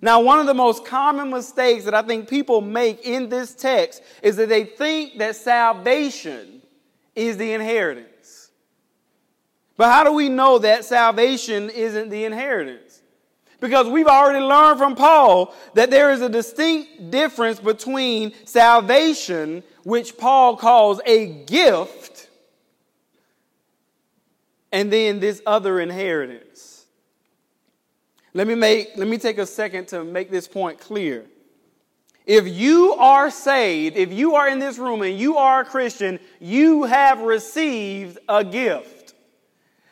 Now, 0.00 0.20
one 0.20 0.38
of 0.38 0.46
the 0.46 0.54
most 0.54 0.84
common 0.84 1.30
mistakes 1.30 1.84
that 1.84 1.94
I 1.94 2.02
think 2.02 2.28
people 2.28 2.60
make 2.60 3.04
in 3.04 3.28
this 3.28 3.54
text 3.54 4.02
is 4.22 4.36
that 4.36 4.48
they 4.48 4.64
think 4.64 5.18
that 5.18 5.36
salvation 5.36 6.62
is 7.14 7.36
the 7.36 7.52
inheritance. 7.52 8.50
But 9.76 9.90
how 9.90 10.04
do 10.04 10.12
we 10.12 10.28
know 10.28 10.58
that 10.58 10.84
salvation 10.84 11.70
isn't 11.70 12.08
the 12.08 12.24
inheritance? 12.24 13.02
Because 13.60 13.86
we've 13.86 14.08
already 14.08 14.44
learned 14.44 14.78
from 14.78 14.96
Paul 14.96 15.54
that 15.74 15.88
there 15.90 16.10
is 16.10 16.20
a 16.20 16.28
distinct 16.28 17.10
difference 17.12 17.60
between 17.60 18.32
salvation, 18.44 19.62
which 19.84 20.16
Paul 20.16 20.56
calls 20.56 21.00
a 21.06 21.26
gift, 21.26 22.28
and 24.70 24.92
then 24.92 25.20
this 25.20 25.42
other 25.46 25.80
inheritance. 25.80 26.86
Let 28.34 28.46
me 28.46 28.54
make 28.54 28.96
let 28.96 29.08
me 29.08 29.18
take 29.18 29.38
a 29.38 29.46
second 29.46 29.88
to 29.88 30.04
make 30.04 30.30
this 30.30 30.48
point 30.48 30.80
clear. 30.80 31.26
If 32.24 32.46
you 32.46 32.94
are 32.94 33.30
saved, 33.30 33.96
if 33.96 34.12
you 34.12 34.36
are 34.36 34.48
in 34.48 34.58
this 34.58 34.78
room 34.78 35.02
and 35.02 35.18
you 35.18 35.36
are 35.36 35.62
a 35.62 35.64
Christian, 35.64 36.20
you 36.40 36.84
have 36.84 37.20
received 37.20 38.18
a 38.28 38.44
gift. 38.44 39.14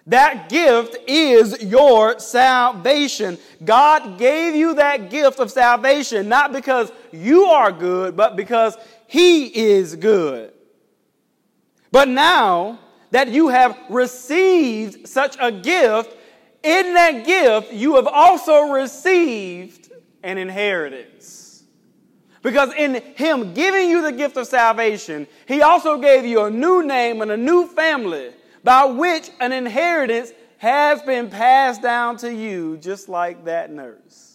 That 0.07 0.49
gift 0.49 0.97
is 1.07 1.63
your 1.63 2.19
salvation. 2.19 3.37
God 3.65 4.19
gave 4.19 4.55
you 4.55 4.75
that 4.75 5.11
gift 5.11 5.39
of 5.39 5.51
salvation 5.51 6.29
not 6.29 6.53
because 6.53 6.91
you 7.13 7.45
are 7.45 7.73
good, 7.73 8.17
but 8.17 8.37
because 8.37 8.77
He 9.11 9.47
is 9.47 9.97
good. 9.97 10.52
But 11.90 12.07
now 12.07 12.79
that 13.11 13.26
you 13.26 13.49
have 13.49 13.76
received 13.88 15.09
such 15.09 15.37
a 15.40 15.50
gift, 15.50 16.17
in 16.62 16.95
that 16.95 17.26
gift 17.26 17.73
you 17.73 17.97
have 17.97 18.07
also 18.07 18.71
received 18.71 19.90
an 20.23 20.38
inheritance. 20.38 21.64
Because 22.43 22.73
in 22.75 23.02
Him 23.17 23.52
giving 23.52 23.90
you 23.90 24.00
the 24.02 24.12
gift 24.12 24.37
of 24.37 24.47
salvation, 24.47 25.26
He 25.49 25.61
also 25.61 25.99
gave 25.99 26.25
you 26.25 26.45
a 26.45 26.50
new 26.50 26.85
name 26.85 27.21
and 27.21 27.33
a 27.33 27.37
new 27.37 27.67
family 27.67 28.31
by 28.62 28.85
which 28.85 29.29
an 29.40 29.50
inheritance 29.50 30.31
has 30.59 31.02
been 31.02 31.29
passed 31.29 31.83
down 31.83 32.17
to 32.19 32.33
you, 32.33 32.76
just 32.76 33.09
like 33.09 33.45
that 33.47 33.73
nurse. 33.73 34.30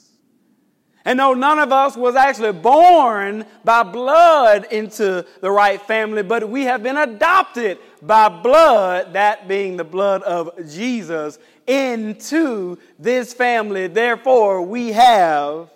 And 1.05 1.19
though 1.19 1.35
none 1.35 1.59
of 1.59 1.71
us 1.71 1.95
was 1.95 2.15
actually 2.15 2.53
born 2.53 3.45
by 3.63 3.83
blood 3.83 4.65
into 4.71 5.23
the 5.39 5.51
right 5.51 5.79
family, 5.79 6.23
but 6.23 6.49
we 6.49 6.63
have 6.63 6.81
been 6.81 6.97
adopted 6.97 7.77
by 8.01 8.27
blood, 8.27 9.13
that 9.13 9.47
being 9.47 9.77
the 9.77 9.83
blood 9.83 10.23
of 10.23 10.51
Jesus, 10.67 11.37
into 11.67 12.77
this 12.97 13.33
family. 13.33 13.85
Therefore, 13.85 14.63
we 14.63 14.93
have 14.93 15.69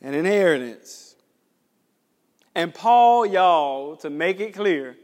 an 0.00 0.14
inheritance. 0.14 1.14
And 2.54 2.74
Paul, 2.74 3.24
y'all, 3.24 3.96
to 3.96 4.10
make 4.10 4.40
it 4.40 4.54
clear, 4.54 4.96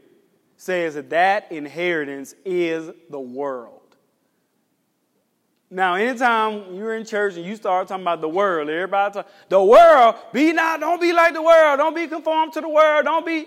says 0.57 0.95
that 0.95 1.09
that 1.11 1.49
inheritance 1.51 2.35
is 2.43 2.91
the 3.09 3.19
world. 3.19 3.78
Now, 5.71 5.95
anytime 5.95 6.73
you're 6.73 6.95
in 6.95 7.05
church 7.05 7.35
and 7.35 7.45
you 7.45 7.55
start 7.55 7.87
talking 7.87 8.03
about 8.03 8.21
the 8.21 8.29
world, 8.29 8.69
everybody 8.69 9.13
talk, 9.13 9.27
the 9.49 9.63
world, 9.63 10.15
be 10.33 10.51
not, 10.51 10.79
don't 10.79 10.99
be 10.99 11.13
like 11.13 11.33
the 11.33 11.43
world, 11.43 11.77
don't 11.77 11.95
be 11.95 12.07
conformed 12.07 12.53
to 12.53 12.61
the 12.61 12.69
world, 12.69 13.05
don't 13.05 13.25
be. 13.25 13.45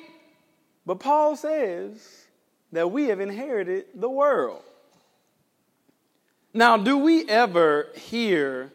But 0.87 1.01
Paul 1.01 1.35
says 1.35 2.27
that 2.71 2.91
we 2.91 3.07
have 3.07 3.21
inherited 3.21 3.87
the 3.95 4.09
world. 4.09 4.63
Now, 6.55 6.77
do 6.77 6.99
we 6.99 7.29
ever 7.29 7.89
hear 7.95 8.71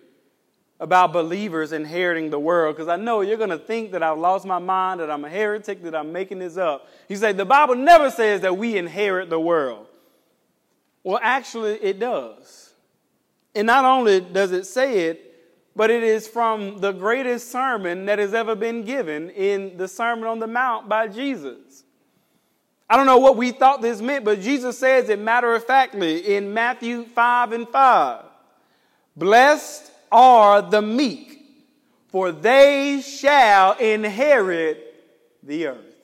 about 0.79 1.11
believers 1.11 1.71
inheriting 1.71 2.29
the 2.29 2.39
world 2.39 2.75
because 2.75 2.87
I 2.87 2.97
know 2.97 3.21
you're 3.21 3.37
going 3.37 3.49
to 3.49 3.57
think 3.57 3.91
that 3.93 4.03
I've 4.03 4.17
lost 4.17 4.45
my 4.45 4.59
mind, 4.59 4.99
that 4.99 5.09
I'm 5.09 5.25
a 5.25 5.29
heretic, 5.29 5.81
that 5.83 5.95
I'm 5.95 6.11
making 6.11 6.39
this 6.39 6.57
up. 6.57 6.87
You 7.09 7.15
say 7.15 7.31
the 7.31 7.45
Bible 7.45 7.75
never 7.75 8.11
says 8.11 8.41
that 8.41 8.57
we 8.57 8.77
inherit 8.77 9.29
the 9.29 9.39
world. 9.39 9.87
Well, 11.03 11.19
actually, 11.21 11.75
it 11.75 11.99
does. 11.99 12.66
And 13.57 13.65
not 13.65 13.85
only 13.85 14.21
does 14.21 14.51
it 14.51 14.65
say 14.67 15.07
it, 15.07 15.23
but 15.75 15.89
it 15.89 16.03
is 16.03 16.27
from 16.27 16.77
the 16.77 16.91
greatest 16.91 17.51
sermon 17.51 18.05
that 18.05 18.19
has 18.19 18.35
ever 18.35 18.53
been 18.53 18.83
given 18.83 19.31
in 19.31 19.77
the 19.77 19.87
Sermon 19.87 20.25
on 20.25 20.37
the 20.37 20.45
Mount 20.45 20.87
by 20.87 21.07
Jesus. 21.07 21.83
I 22.87 22.95
don't 22.95 23.07
know 23.07 23.17
what 23.17 23.35
we 23.35 23.51
thought 23.51 23.81
this 23.81 23.99
meant, 23.99 24.25
but 24.25 24.41
Jesus 24.41 24.77
says 24.77 25.09
it 25.09 25.17
matter 25.19 25.55
of 25.55 25.65
factly 25.65 26.35
in 26.35 26.53
Matthew 26.53 27.03
5 27.05 27.51
and 27.53 27.67
5. 27.67 28.25
Blessed 29.15 29.91
are 30.11 30.61
the 30.61 30.83
meek, 30.83 31.43
for 32.09 32.31
they 32.31 33.01
shall 33.01 33.73
inherit 33.77 35.03
the 35.41 35.65
earth. 35.65 35.95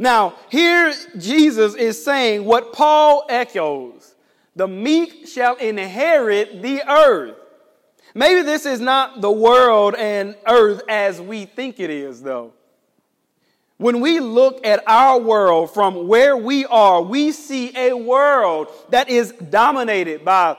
Now, 0.00 0.34
here 0.50 0.92
Jesus 1.16 1.76
is 1.76 2.04
saying 2.04 2.44
what 2.44 2.72
Paul 2.72 3.24
echoes 3.28 4.13
the 4.56 4.68
meek 4.68 5.26
shall 5.26 5.56
inherit 5.56 6.62
the 6.62 6.82
earth. 6.88 7.36
Maybe 8.14 8.42
this 8.42 8.64
is 8.64 8.80
not 8.80 9.20
the 9.20 9.30
world 9.30 9.94
and 9.96 10.36
earth 10.46 10.82
as 10.88 11.20
we 11.20 11.46
think 11.46 11.80
it 11.80 11.90
is, 11.90 12.22
though. 12.22 12.52
When 13.76 14.00
we 14.00 14.20
look 14.20 14.64
at 14.64 14.84
our 14.86 15.18
world 15.18 15.74
from 15.74 16.06
where 16.06 16.36
we 16.36 16.64
are, 16.66 17.02
we 17.02 17.32
see 17.32 17.76
a 17.76 17.92
world 17.92 18.68
that 18.90 19.08
is 19.08 19.32
dominated 19.32 20.24
by 20.24 20.56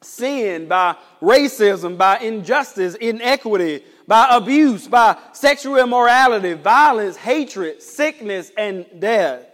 sin, 0.00 0.66
by 0.66 0.96
racism, 1.22 1.96
by 1.96 2.18
injustice, 2.18 2.96
inequity, 2.96 3.84
by 4.08 4.26
abuse, 4.30 4.88
by 4.88 5.16
sexual 5.32 5.76
immorality, 5.76 6.54
violence, 6.54 7.16
hatred, 7.16 7.80
sickness, 7.80 8.50
and 8.56 8.84
death. 8.98 9.46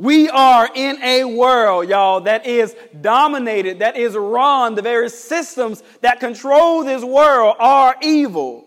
We 0.00 0.30
are 0.30 0.66
in 0.74 0.98
a 1.02 1.24
world, 1.24 1.86
y'all, 1.86 2.22
that 2.22 2.46
is 2.46 2.74
dominated, 3.02 3.80
that 3.80 3.98
is 3.98 4.16
run. 4.16 4.74
The 4.74 4.80
very 4.80 5.10
systems 5.10 5.82
that 6.00 6.20
control 6.20 6.82
this 6.84 7.04
world 7.04 7.56
are 7.58 7.94
evil. 8.00 8.64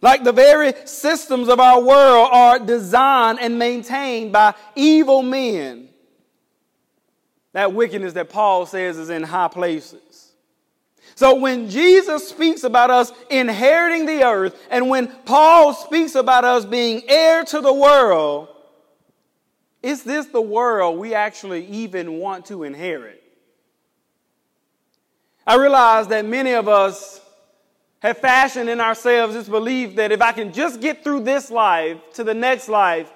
Like 0.00 0.24
the 0.24 0.32
very 0.32 0.72
systems 0.86 1.50
of 1.50 1.60
our 1.60 1.82
world 1.82 2.30
are 2.32 2.58
designed 2.58 3.40
and 3.42 3.58
maintained 3.58 4.32
by 4.32 4.54
evil 4.74 5.20
men. 5.20 5.90
That 7.52 7.74
wickedness 7.74 8.14
that 8.14 8.30
Paul 8.30 8.64
says 8.64 8.96
is 8.96 9.10
in 9.10 9.22
high 9.22 9.48
places. 9.48 10.32
So 11.14 11.34
when 11.34 11.68
Jesus 11.68 12.26
speaks 12.26 12.64
about 12.64 12.88
us 12.88 13.12
inheriting 13.28 14.06
the 14.06 14.24
earth, 14.24 14.58
and 14.70 14.88
when 14.88 15.08
Paul 15.26 15.74
speaks 15.74 16.14
about 16.14 16.46
us 16.46 16.64
being 16.64 17.02
heir 17.06 17.44
to 17.44 17.60
the 17.60 17.74
world, 17.74 18.48
is 19.82 20.02
this 20.02 20.26
the 20.26 20.40
world 20.40 20.98
we 20.98 21.14
actually 21.14 21.66
even 21.66 22.18
want 22.18 22.46
to 22.46 22.64
inherit? 22.64 23.22
I 25.46 25.56
realize 25.56 26.08
that 26.08 26.24
many 26.24 26.52
of 26.52 26.66
us 26.66 27.20
have 28.00 28.18
fashioned 28.18 28.68
in 28.68 28.80
ourselves 28.80 29.34
this 29.34 29.48
belief 29.48 29.96
that 29.96 30.12
if 30.12 30.20
I 30.20 30.32
can 30.32 30.52
just 30.52 30.80
get 30.80 31.04
through 31.04 31.20
this 31.20 31.50
life 31.50 31.98
to 32.14 32.24
the 32.24 32.34
next 32.34 32.68
life, 32.68 33.12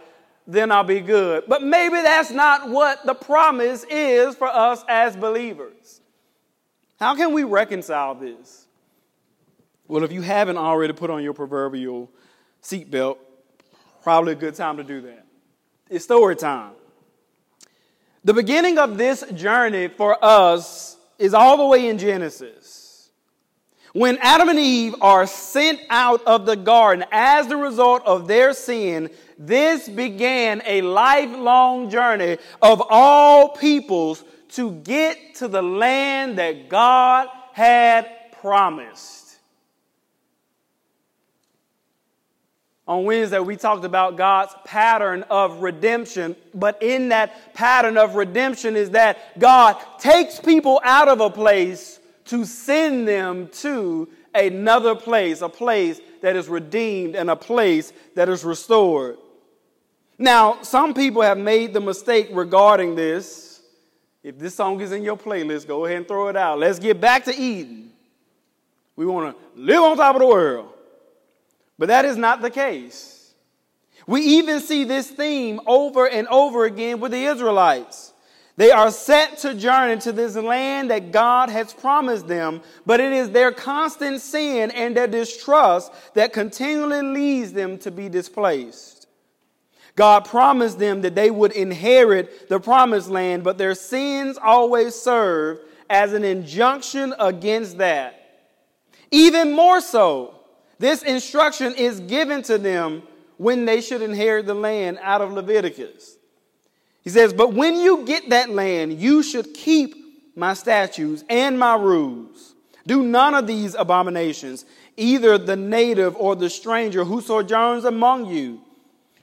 then 0.47 0.73
I'll 0.73 0.85
be 0.85 1.00
good. 1.00 1.45
But 1.49 1.62
maybe 1.62 1.97
that's 1.97 2.31
not 2.31 2.69
what 2.69 3.05
the 3.05 3.14
promise 3.14 3.85
is 3.90 4.35
for 4.35 4.49
us 4.49 4.85
as 4.88 5.17
believers. 5.17 6.00
How 6.99 7.14
can 7.14 7.33
we 7.33 7.45
reconcile 7.45 8.14
this? 8.14 8.67
Well, 9.88 10.05
if 10.05 10.12
you 10.12 10.23
haven't 10.23 10.57
already 10.57 10.93
put 10.93 11.11
on 11.11 11.23
your 11.23 11.35
proverbial 11.35 12.11
seatbelt, 12.62 13.19
probably 14.02 14.33
a 14.33 14.37
good 14.37 14.55
time 14.55 14.76
to 14.76 14.85
do 14.85 15.00
that. 15.02 15.26
It's 15.90 16.04
story 16.04 16.37
time. 16.37 16.70
The 18.23 18.32
beginning 18.32 18.78
of 18.78 18.97
this 18.97 19.25
journey 19.35 19.88
for 19.88 20.25
us 20.25 20.97
is 21.18 21.35
all 21.35 21.56
the 21.56 21.66
way 21.66 21.88
in 21.88 21.99
Genesis. 21.99 23.11
When 23.92 24.16
Adam 24.18 24.50
and 24.50 24.59
Eve 24.59 24.94
are 25.00 25.26
sent 25.26 25.80
out 25.90 26.25
of 26.26 26.47
the 26.47 26.54
garden 26.54 27.04
as 27.11 27.49
the 27.49 27.56
result 27.56 28.06
of 28.06 28.28
their 28.28 28.52
sin, 28.52 29.11
this 29.37 29.88
began 29.88 30.62
a 30.64 30.80
lifelong 30.82 31.90
journey 31.90 32.38
of 32.62 32.80
all 32.88 33.49
peoples 33.49 34.23
to 34.50 34.73
get 34.73 35.35
to 35.37 35.49
the 35.49 35.62
land 35.62 36.38
that 36.38 36.68
God 36.68 37.26
had 37.52 38.09
promised. 38.40 39.20
On 42.90 43.04
Wednesday, 43.04 43.38
we 43.38 43.54
talked 43.54 43.85
about 43.85 44.16
God's 44.16 44.52
pattern 44.64 45.23
of 45.30 45.62
redemption. 45.62 46.35
But 46.52 46.82
in 46.82 47.11
that 47.11 47.54
pattern 47.54 47.97
of 47.97 48.16
redemption 48.16 48.75
is 48.75 48.90
that 48.90 49.38
God 49.38 49.76
takes 50.00 50.40
people 50.40 50.80
out 50.82 51.06
of 51.06 51.20
a 51.20 51.30
place 51.30 52.00
to 52.25 52.44
send 52.44 53.06
them 53.06 53.47
to 53.58 54.08
another 54.34 54.97
place, 54.97 55.41
a 55.41 55.49
place 55.49 56.00
that 56.21 56.34
is 56.34 56.49
redeemed 56.49 57.15
and 57.15 57.30
a 57.30 57.36
place 57.36 57.93
that 58.17 58.28
is 58.28 58.43
restored. 58.43 59.19
Now, 60.19 60.60
some 60.62 60.93
people 60.93 61.23
have 61.23 61.38
made 61.38 61.73
the 61.73 61.80
mistake 61.80 62.28
regarding 62.32 62.97
this. 62.97 63.62
If 64.25 64.36
this 64.36 64.56
song 64.56 64.80
is 64.80 64.91
in 64.91 65.04
your 65.04 65.17
playlist, 65.17 65.69
go 65.69 65.84
ahead 65.84 65.99
and 65.99 66.08
throw 66.08 66.26
it 66.26 66.36
out. 66.36 66.58
Let's 66.58 66.80
get 66.80 67.00
back 67.00 67.23
to 67.26 67.41
Eden. 67.41 67.93
We 68.97 69.06
want 69.06 69.36
to 69.36 69.60
live 69.60 69.80
on 69.80 69.97
top 69.97 70.17
of 70.17 70.23
the 70.23 70.26
world. 70.26 70.70
But 71.80 71.88
that 71.88 72.04
is 72.04 72.19
not 72.19 72.43
the 72.43 72.50
case. 72.50 73.32
We 74.06 74.21
even 74.21 74.60
see 74.60 74.84
this 74.84 75.08
theme 75.10 75.62
over 75.66 76.06
and 76.06 76.28
over 76.28 76.66
again 76.66 77.00
with 77.00 77.10
the 77.10 77.25
Israelites. 77.25 78.12
They 78.58 78.71
are 78.71 78.90
set 78.90 79.38
to 79.38 79.54
journey 79.54 79.99
to 80.02 80.12
this 80.12 80.36
land 80.36 80.90
that 80.90 81.10
God 81.10 81.49
has 81.49 81.73
promised 81.73 82.28
them, 82.28 82.60
but 82.84 83.00
it 83.00 83.14
is 83.14 83.30
their 83.30 83.50
constant 83.50 84.21
sin 84.21 84.71
and 84.73 84.95
their 84.95 85.06
distrust 85.06 85.90
that 86.12 86.34
continually 86.34 87.00
leads 87.00 87.54
them 87.54 87.78
to 87.78 87.90
be 87.90 88.10
displaced. 88.10 89.06
God 89.97 90.26
promised 90.26 90.78
them 90.78 91.00
that 91.00 91.14
they 91.14 91.30
would 91.30 91.52
inherit 91.52 92.50
the 92.50 92.60
promised 92.60 93.08
land, 93.08 93.43
but 93.43 93.56
their 93.56 93.75
sins 93.75 94.36
always 94.36 94.95
serve 94.95 95.60
as 95.88 96.12
an 96.12 96.25
injunction 96.25 97.14
against 97.19 97.78
that. 97.78 98.16
Even 99.10 99.54
more 99.54 99.80
so, 99.80 100.40
this 100.80 101.02
instruction 101.02 101.75
is 101.75 102.00
given 102.00 102.40
to 102.45 102.56
them 102.56 103.02
when 103.36 103.66
they 103.66 103.82
should 103.82 104.00
inherit 104.00 104.47
the 104.47 104.54
land 104.54 104.99
out 105.02 105.21
of 105.21 105.30
Leviticus. 105.30 106.16
He 107.02 107.10
says, 107.10 107.34
But 107.34 107.52
when 107.52 107.76
you 107.76 108.06
get 108.06 108.30
that 108.30 108.49
land, 108.49 108.99
you 108.99 109.23
should 109.23 109.52
keep 109.52 109.95
my 110.34 110.54
statutes 110.54 111.23
and 111.28 111.58
my 111.58 111.76
rules. 111.76 112.54
Do 112.86 113.02
none 113.02 113.34
of 113.34 113.47
these 113.47 113.75
abominations, 113.75 114.64
either 114.97 115.36
the 115.36 115.54
native 115.54 116.16
or 116.16 116.34
the 116.34 116.49
stranger 116.49 117.04
who 117.04 117.21
sojourns 117.21 117.84
among 117.84 118.30
you. 118.30 118.62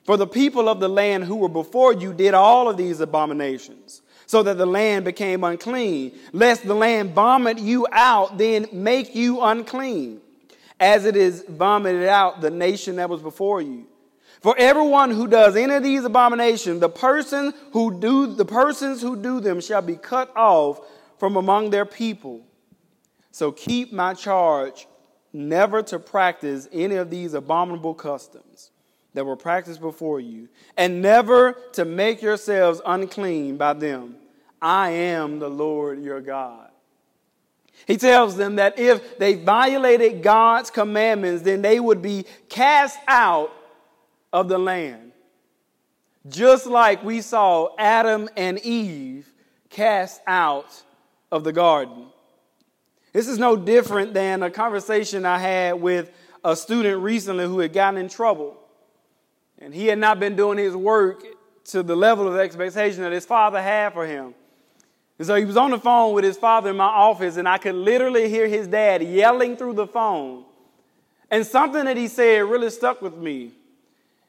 For 0.04 0.16
the 0.16 0.28
people 0.28 0.70
of 0.70 0.80
the 0.80 0.88
land 0.88 1.24
who 1.24 1.38
were 1.38 1.50
before 1.50 1.92
you 1.92 2.14
did 2.14 2.36
all 2.36 2.70
of 2.70 2.78
these 2.78 3.00
abominations, 3.00 4.04
so 4.28 4.44
that 4.44 4.60
the 4.60 4.68
land 4.68 5.06
became 5.06 5.44
unclean, 5.44 6.16
lest 6.34 6.68
the 6.68 6.76
land 6.76 7.16
vomit 7.16 7.58
you 7.58 7.88
out, 7.92 8.38
then 8.38 8.68
make 8.72 9.16
you 9.16 9.42
unclean 9.42 10.22
as 10.80 11.06
it 11.06 11.16
is 11.16 11.44
vomited 11.48 12.08
out 12.08 12.42
the 12.42 12.52
nation 12.52 12.98
that 12.98 13.10
was 13.10 13.22
before 13.22 13.62
you. 13.62 13.88
For 14.42 14.56
everyone 14.58 15.12
who 15.12 15.28
does 15.28 15.56
any 15.56 15.74
of 15.74 15.84
these 15.84 16.06
abominations, 16.06 16.80
the 16.80 16.90
person 16.90 17.54
who 17.72 18.00
do 18.00 18.36
the 18.36 18.46
persons 18.46 19.02
who 19.02 19.16
do 19.16 19.40
them 19.40 19.60
shall 19.60 19.82
be 19.82 19.96
cut 19.96 20.36
off 20.36 20.80
from 21.18 21.36
among 21.36 21.72
their 21.72 21.86
people. 21.86 22.46
So 23.32 23.52
keep 23.52 23.92
my 23.92 24.14
charge 24.14 24.88
never 25.34 25.82
to 25.84 26.00
practice 26.00 26.68
any 26.72 26.96
of 26.96 27.10
these 27.10 27.34
abominable 27.34 27.94
customs 27.94 28.72
that 29.14 29.26
were 29.26 29.36
practiced 29.36 29.82
before 29.82 30.20
you, 30.20 30.48
and 30.76 31.02
never 31.02 31.54
to 31.74 31.86
make 31.86 32.22
yourselves 32.22 32.82
unclean 32.86 33.58
by 33.58 33.74
them. 33.74 34.16
I 34.62 34.90
am 34.92 35.40
the 35.40 35.50
Lord 35.50 36.04
your 36.04 36.22
God. 36.22 36.67
He 37.88 37.96
tells 37.96 38.36
them 38.36 38.58
that 38.58 38.78
if 38.78 39.18
they 39.18 39.36
violated 39.36 40.22
God's 40.22 40.70
commandments, 40.70 41.44
then 41.44 41.62
they 41.62 41.80
would 41.80 42.02
be 42.02 42.26
cast 42.50 43.00
out 43.08 43.52
of 44.34 44.50
the 44.50 44.58
land. 44.58 45.14
Just 46.28 46.68
like 46.68 47.02
we 47.06 47.22
saw 47.22 47.70
Adam 47.80 48.28
and 48.36 48.60
Eve 48.60 49.32
cast 49.70 50.20
out 50.28 50.84
of 51.32 51.46
the 51.46 51.54
garden. 51.54 52.08
This 53.14 53.30
is 53.30 53.40
no 53.40 53.56
different 53.56 54.14
than 54.14 54.44
a 54.44 54.52
conversation 54.52 55.26
I 55.26 55.40
had 55.40 55.82
with 55.82 56.12
a 56.44 56.58
student 56.58 57.02
recently 57.02 57.46
who 57.46 57.60
had 57.60 57.72
gotten 57.72 57.98
in 57.98 58.10
trouble. 58.10 58.58
And 59.60 59.74
he 59.74 59.88
had 59.88 59.98
not 59.98 60.20
been 60.20 60.36
doing 60.36 60.58
his 60.58 60.76
work 60.76 61.24
to 61.66 61.84
the 61.84 61.96
level 61.96 62.28
of 62.28 62.36
expectation 62.36 63.04
that 63.04 63.14
his 63.14 63.26
father 63.26 63.62
had 63.62 63.94
for 63.94 64.06
him. 64.06 64.36
And 65.18 65.26
so 65.26 65.36
he 65.36 65.46
was 65.46 65.58
on 65.58 65.72
the 65.72 65.80
phone 65.80 66.14
with 66.14 66.24
his 66.24 66.38
father 66.38 66.70
in 66.70 66.78
my 66.78 66.86
office, 66.86 67.38
and 67.38 67.48
I 67.48 67.58
could 67.58 67.76
literally 67.76 68.30
hear 68.30 68.48
his 68.48 68.68
dad 68.68 69.02
yelling 69.02 69.58
through 69.58 69.74
the 69.74 69.88
phone. 69.88 70.46
And 71.32 71.46
something 71.46 71.86
that 71.86 71.98
he 71.98 72.08
said 72.08 72.42
really 72.42 72.70
stuck 72.70 73.02
with 73.02 73.16
me. 73.16 73.52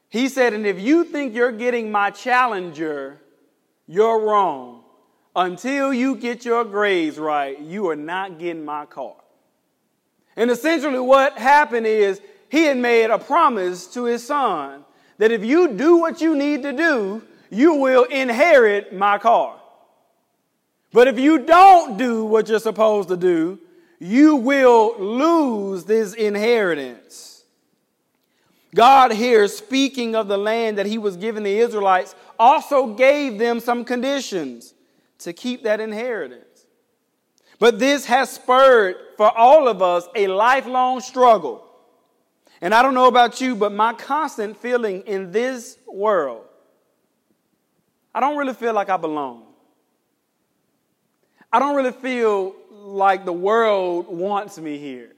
He 0.08 0.28
said, 0.28 0.54
And 0.54 0.66
if 0.66 0.80
you 0.80 1.04
think 1.04 1.34
you're 1.34 1.52
getting 1.52 1.92
my 1.92 2.10
challenger, 2.10 3.20
you're 3.86 4.20
wrong. 4.20 4.84
Until 5.36 5.92
you 5.92 6.16
get 6.16 6.44
your 6.44 6.64
grades 6.64 7.18
right, 7.18 7.60
you 7.60 7.88
are 7.88 7.96
not 7.96 8.38
getting 8.38 8.64
my 8.64 8.86
car. 8.86 9.14
And 10.36 10.50
essentially, 10.50 10.98
what 10.98 11.38
happened 11.38 11.86
is 11.86 12.20
he 12.48 12.64
had 12.64 12.78
made 12.78 13.10
a 13.10 13.18
promise 13.18 13.86
to 13.88 14.04
his 14.04 14.26
son 14.26 14.84
that 15.18 15.30
if 15.30 15.44
you 15.44 15.74
do 15.74 15.96
what 15.96 16.20
you 16.20 16.34
need 16.34 16.62
to 16.62 16.72
do, 16.72 17.22
you 17.50 17.74
will 17.74 18.04
inherit 18.04 18.92
my 18.92 19.18
car. 19.18 19.57
But 20.92 21.08
if 21.08 21.18
you 21.18 21.40
don't 21.40 21.98
do 21.98 22.24
what 22.24 22.48
you're 22.48 22.58
supposed 22.58 23.08
to 23.10 23.16
do, 23.16 23.58
you 23.98 24.36
will 24.36 24.98
lose 24.98 25.84
this 25.84 26.14
inheritance. 26.14 27.44
God 28.74 29.12
here, 29.12 29.48
speaking 29.48 30.14
of 30.14 30.28
the 30.28 30.38
land 30.38 30.78
that 30.78 30.86
he 30.86 30.98
was 30.98 31.16
giving 31.16 31.42
the 31.42 31.58
Israelites, 31.58 32.14
also 32.38 32.94
gave 32.94 33.38
them 33.38 33.60
some 33.60 33.84
conditions 33.84 34.74
to 35.20 35.32
keep 35.32 35.64
that 35.64 35.80
inheritance. 35.80 36.44
But 37.58 37.78
this 37.78 38.04
has 38.06 38.30
spurred 38.30 38.96
for 39.16 39.36
all 39.36 39.68
of 39.68 39.82
us 39.82 40.06
a 40.14 40.28
lifelong 40.28 41.00
struggle. 41.00 41.64
And 42.60 42.74
I 42.74 42.82
don't 42.82 42.94
know 42.94 43.08
about 43.08 43.40
you, 43.40 43.56
but 43.56 43.72
my 43.72 43.94
constant 43.94 44.56
feeling 44.56 45.02
in 45.02 45.32
this 45.32 45.78
world, 45.86 46.44
I 48.14 48.20
don't 48.20 48.36
really 48.36 48.54
feel 48.54 48.74
like 48.74 48.90
I 48.90 48.96
belong. 48.96 49.47
I 51.52 51.58
don't 51.58 51.76
really 51.76 51.92
feel 51.92 52.54
like 52.70 53.24
the 53.24 53.32
world 53.32 54.06
wants 54.08 54.58
me 54.58 54.78
here. 54.78 55.12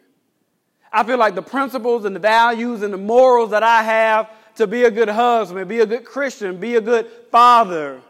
I 0.92 1.04
feel 1.04 1.18
like 1.18 1.34
the 1.34 1.42
principles 1.42 2.04
and 2.04 2.14
the 2.14 2.20
values 2.20 2.82
and 2.82 2.92
the 2.92 2.98
morals 2.98 3.50
that 3.50 3.62
I 3.62 3.82
have 3.82 4.30
to 4.56 4.66
be 4.66 4.84
a 4.84 4.90
good 4.90 5.08
husband, 5.08 5.68
be 5.68 5.80
a 5.80 5.86
good 5.86 6.04
Christian, 6.04 6.58
be 6.58 6.76
a 6.76 6.80
good 6.80 7.08
father. 7.30 8.00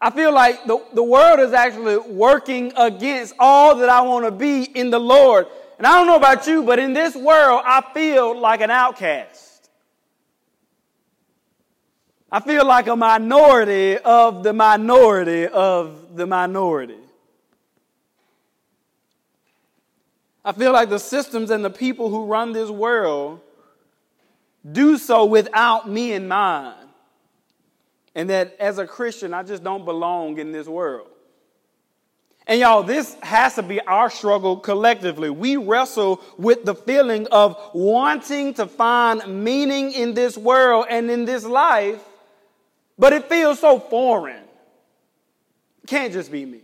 I 0.00 0.10
feel 0.10 0.32
like 0.32 0.64
the, 0.64 0.84
the 0.94 1.02
world 1.02 1.40
is 1.40 1.52
actually 1.52 1.96
working 1.96 2.72
against 2.76 3.34
all 3.38 3.74
that 3.76 3.88
I 3.88 4.00
want 4.02 4.24
to 4.26 4.30
be 4.30 4.62
in 4.62 4.90
the 4.90 5.00
Lord. 5.00 5.46
And 5.76 5.86
I 5.86 5.96
don't 5.98 6.06
know 6.06 6.16
about 6.16 6.46
you, 6.46 6.62
but 6.62 6.78
in 6.78 6.92
this 6.92 7.16
world, 7.16 7.62
I 7.64 7.82
feel 7.92 8.38
like 8.38 8.60
an 8.60 8.70
outcast. 8.70 9.70
I 12.30 12.40
feel 12.40 12.64
like 12.64 12.86
a 12.86 12.96
minority 12.96 13.96
of 13.98 14.42
the 14.42 14.52
minority 14.52 15.46
of 15.46 16.14
the 16.14 16.26
minority. 16.26 16.98
I 20.48 20.52
feel 20.52 20.72
like 20.72 20.88
the 20.88 20.98
systems 20.98 21.50
and 21.50 21.62
the 21.62 21.68
people 21.68 22.08
who 22.08 22.24
run 22.24 22.54
this 22.54 22.70
world 22.70 23.40
do 24.72 24.96
so 24.96 25.26
without 25.26 25.86
me 25.90 26.14
in 26.14 26.26
mind. 26.26 26.88
And 28.14 28.30
that 28.30 28.56
as 28.58 28.78
a 28.78 28.86
Christian, 28.86 29.34
I 29.34 29.42
just 29.42 29.62
don't 29.62 29.84
belong 29.84 30.38
in 30.38 30.50
this 30.50 30.66
world. 30.66 31.08
And 32.46 32.58
y'all, 32.60 32.82
this 32.82 33.14
has 33.22 33.56
to 33.56 33.62
be 33.62 33.78
our 33.82 34.08
struggle 34.08 34.56
collectively. 34.56 35.28
We 35.28 35.58
wrestle 35.58 36.22
with 36.38 36.64
the 36.64 36.74
feeling 36.74 37.26
of 37.26 37.60
wanting 37.74 38.54
to 38.54 38.66
find 38.66 39.44
meaning 39.44 39.92
in 39.92 40.14
this 40.14 40.38
world 40.38 40.86
and 40.88 41.10
in 41.10 41.26
this 41.26 41.44
life, 41.44 42.02
but 42.98 43.12
it 43.12 43.28
feels 43.28 43.58
so 43.58 43.78
foreign. 43.78 44.44
Can't 45.86 46.14
just 46.14 46.32
be 46.32 46.46
me. 46.46 46.62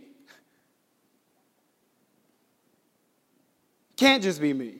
Can't 3.97 4.21
just 4.21 4.41
be 4.41 4.53
me. 4.53 4.75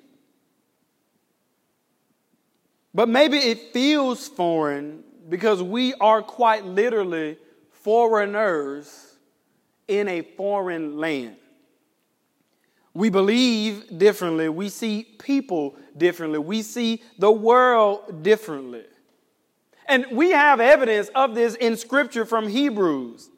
But 2.93 3.09
maybe 3.09 3.37
it 3.37 3.73
feels 3.73 4.27
foreign 4.27 5.03
because 5.27 5.61
we 5.61 5.93
are 5.95 6.21
quite 6.21 6.65
literally 6.65 7.37
foreigners 7.71 9.15
in 9.87 10.07
a 10.07 10.21
foreign 10.21 10.97
land. 10.97 11.35
We 12.93 13.09
believe 13.09 13.97
differently. 13.97 14.47
We 14.47 14.69
see 14.69 15.03
people 15.03 15.75
differently. 15.97 16.39
We 16.39 16.61
see 16.61 17.03
the 17.19 17.31
world 17.31 18.23
differently. 18.23 18.85
And 19.87 20.05
we 20.11 20.31
have 20.31 20.61
evidence 20.61 21.09
of 21.13 21.35
this 21.35 21.55
in 21.55 21.75
Scripture 21.75 22.25
from 22.25 22.47
Hebrews. 22.47 23.29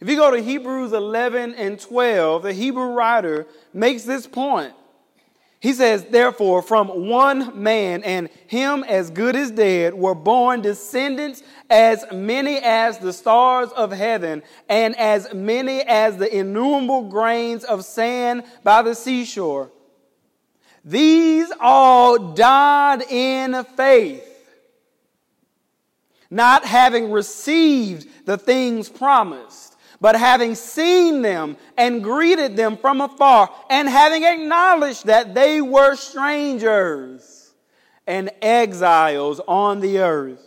If 0.00 0.08
you 0.08 0.16
go 0.16 0.30
to 0.30 0.40
Hebrews 0.40 0.92
11 0.92 1.54
and 1.54 1.80
12, 1.80 2.44
the 2.44 2.52
Hebrew 2.52 2.92
writer 2.92 3.46
makes 3.72 4.04
this 4.04 4.26
point. 4.26 4.74
He 5.64 5.72
says, 5.72 6.04
Therefore, 6.04 6.60
from 6.60 7.08
one 7.08 7.62
man, 7.62 8.02
and 8.02 8.28
him 8.48 8.84
as 8.84 9.08
good 9.08 9.34
as 9.34 9.50
dead, 9.50 9.94
were 9.94 10.14
born 10.14 10.60
descendants 10.60 11.42
as 11.70 12.04
many 12.12 12.58
as 12.58 12.98
the 12.98 13.14
stars 13.14 13.70
of 13.70 13.90
heaven, 13.90 14.42
and 14.68 14.94
as 14.96 15.32
many 15.32 15.80
as 15.80 16.18
the 16.18 16.30
innumerable 16.36 17.08
grains 17.08 17.64
of 17.64 17.82
sand 17.82 18.42
by 18.62 18.82
the 18.82 18.94
seashore. 18.94 19.70
These 20.84 21.50
all 21.58 22.34
died 22.34 23.00
in 23.10 23.64
faith, 23.74 24.28
not 26.28 26.66
having 26.66 27.10
received 27.10 28.26
the 28.26 28.36
things 28.36 28.90
promised 28.90 29.73
but 30.04 30.16
having 30.16 30.54
seen 30.54 31.22
them 31.22 31.56
and 31.78 32.02
greeted 32.02 32.58
them 32.58 32.76
from 32.76 33.00
afar, 33.00 33.50
and 33.70 33.88
having 33.88 34.22
acknowledged 34.22 35.06
that 35.06 35.34
they 35.34 35.62
were 35.62 35.94
strangers 35.94 37.54
and 38.06 38.30
exiles 38.42 39.40
on 39.48 39.80
the 39.80 40.00
earth. 40.00 40.46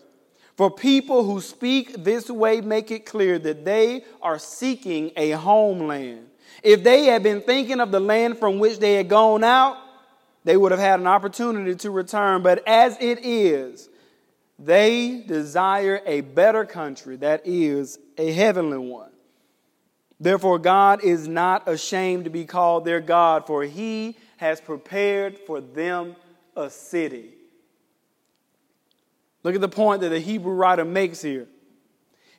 For 0.57 0.69
people 0.69 1.23
who 1.23 1.41
speak 1.41 2.03
this 2.03 2.29
way 2.29 2.61
make 2.61 2.91
it 2.91 3.07
clear 3.07 3.39
that 3.39 3.65
they 3.65 4.03
are 4.21 4.37
seeking 4.37 5.09
a 5.17 5.31
homeland. 5.31 6.27
If 6.61 6.83
they 6.83 7.05
had 7.05 7.23
been 7.23 7.41
thinking 7.41 7.79
of 7.79 7.91
the 7.91 7.99
land 7.99 8.37
from 8.37 8.59
which 8.59 8.77
they 8.77 8.93
had 8.93 9.09
gone 9.09 9.43
out, 9.43 9.77
they 10.43 10.55
would 10.55 10.71
have 10.71 10.79
had 10.79 10.99
an 10.99 11.07
opportunity 11.07 11.73
to 11.77 11.89
return. 11.89 12.43
But 12.43 12.61
as 12.67 12.95
it 13.01 13.25
is, 13.25 13.89
they 14.59 15.23
desire 15.25 15.99
a 16.05 16.21
better 16.21 16.63
country 16.63 17.15
that 17.15 17.41
is 17.43 17.97
a 18.19 18.31
heavenly 18.31 18.77
one. 18.77 19.09
Therefore, 20.19 20.57
God 20.57 21.03
is 21.03 21.27
not 21.27 21.67
ashamed 21.67 22.23
to 22.23 22.29
be 22.29 22.45
called 22.45 22.85
their 22.85 22.99
God, 22.99 23.45
for 23.45 23.63
he 23.63 24.17
has 24.37 24.59
prepared 24.59 25.37
for 25.37 25.61
them 25.61 26.15
a 26.55 26.69
city. 26.69 27.33
Look 29.43 29.55
at 29.55 29.61
the 29.61 29.69
point 29.69 30.01
that 30.01 30.09
the 30.09 30.19
Hebrew 30.19 30.53
writer 30.53 30.85
makes 30.85 31.21
here. 31.21 31.47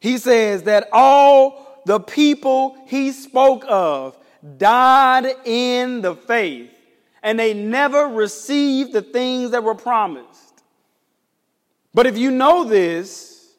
He 0.01 0.19
says 0.19 0.65
that 0.65 0.89
all 0.93 1.83
the 1.87 2.01
people 2.01 2.77
he 2.87 3.13
spoke 3.13 3.65
of 3.69 4.19
died 4.57 5.27
in 5.45 6.01
the 6.01 6.15
faith, 6.15 6.71
and 7.23 7.39
they 7.39 7.55
never 7.55 8.07
received 8.07 8.93
the 8.93 9.03
things 9.03 9.53
that 9.53 9.65
were 9.65 9.75
promised. 9.75 10.63
But 11.95 12.07
if 12.07 12.19
you 12.19 12.31
know 12.31 12.65
this, 12.65 13.55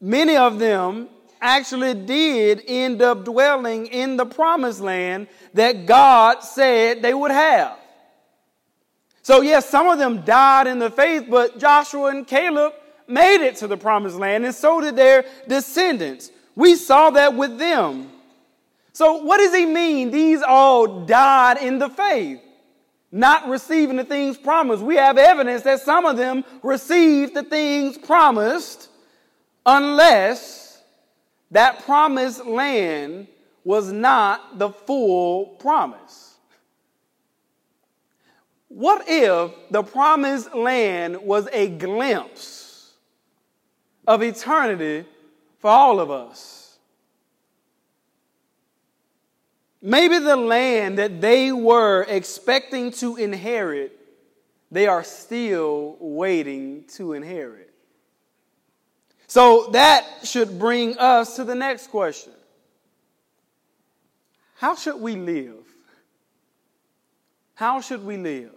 many 0.00 0.36
of 0.36 0.58
them 0.58 1.08
actually 1.44 1.94
did 1.94 2.62
end 2.66 3.02
up 3.02 3.24
dwelling 3.24 3.86
in 3.86 4.16
the 4.16 4.24
promised 4.24 4.80
land 4.80 5.28
that 5.52 5.84
God 5.86 6.40
said 6.40 7.02
they 7.02 7.12
would 7.12 7.30
have. 7.30 7.78
So, 9.22 9.42
yes, 9.42 9.68
some 9.68 9.86
of 9.88 9.98
them 9.98 10.22
died 10.22 10.66
in 10.66 10.78
the 10.78 10.90
faith, 10.90 11.26
but 11.30 11.58
Joshua 11.58 12.08
and 12.08 12.26
Caleb 12.26 12.72
made 13.06 13.46
it 13.46 13.56
to 13.56 13.66
the 13.66 13.76
promised 13.76 14.16
land, 14.16 14.44
and 14.44 14.54
so 14.54 14.80
did 14.80 14.96
their 14.96 15.24
descendants. 15.46 16.30
We 16.56 16.76
saw 16.76 17.10
that 17.10 17.34
with 17.34 17.58
them. 17.58 18.10
So, 18.92 19.22
what 19.22 19.38
does 19.38 19.54
he 19.54 19.66
mean? 19.66 20.10
These 20.10 20.42
all 20.42 21.04
died 21.04 21.58
in 21.58 21.78
the 21.78 21.90
faith, 21.90 22.40
not 23.12 23.48
receiving 23.48 23.96
the 23.96 24.04
things 24.04 24.38
promised. 24.38 24.82
We 24.82 24.96
have 24.96 25.18
evidence 25.18 25.62
that 25.62 25.80
some 25.80 26.06
of 26.06 26.16
them 26.16 26.44
received 26.62 27.34
the 27.34 27.42
things 27.42 27.98
promised 27.98 28.88
unless 29.66 30.63
that 31.50 31.84
promised 31.84 32.44
land 32.46 33.28
was 33.64 33.92
not 33.92 34.58
the 34.58 34.70
full 34.70 35.46
promise. 35.46 36.34
What 38.68 39.04
if 39.06 39.52
the 39.70 39.82
promised 39.82 40.54
land 40.54 41.22
was 41.22 41.48
a 41.52 41.68
glimpse 41.68 42.92
of 44.06 44.22
eternity 44.22 45.06
for 45.60 45.70
all 45.70 46.00
of 46.00 46.10
us? 46.10 46.78
Maybe 49.80 50.18
the 50.18 50.36
land 50.36 50.98
that 50.98 51.20
they 51.20 51.52
were 51.52 52.06
expecting 52.08 52.90
to 52.92 53.16
inherit, 53.16 53.92
they 54.70 54.86
are 54.86 55.04
still 55.04 55.98
waiting 56.00 56.84
to 56.94 57.12
inherit. 57.12 57.73
So 59.34 59.66
that 59.72 60.06
should 60.22 60.60
bring 60.60 60.96
us 60.96 61.34
to 61.34 61.44
the 61.44 61.56
next 61.56 61.88
question 61.88 62.32
How 64.54 64.76
should 64.76 65.00
we 65.00 65.16
live? 65.16 65.66
How 67.56 67.80
should 67.80 68.04
we 68.04 68.16
live? 68.16 68.52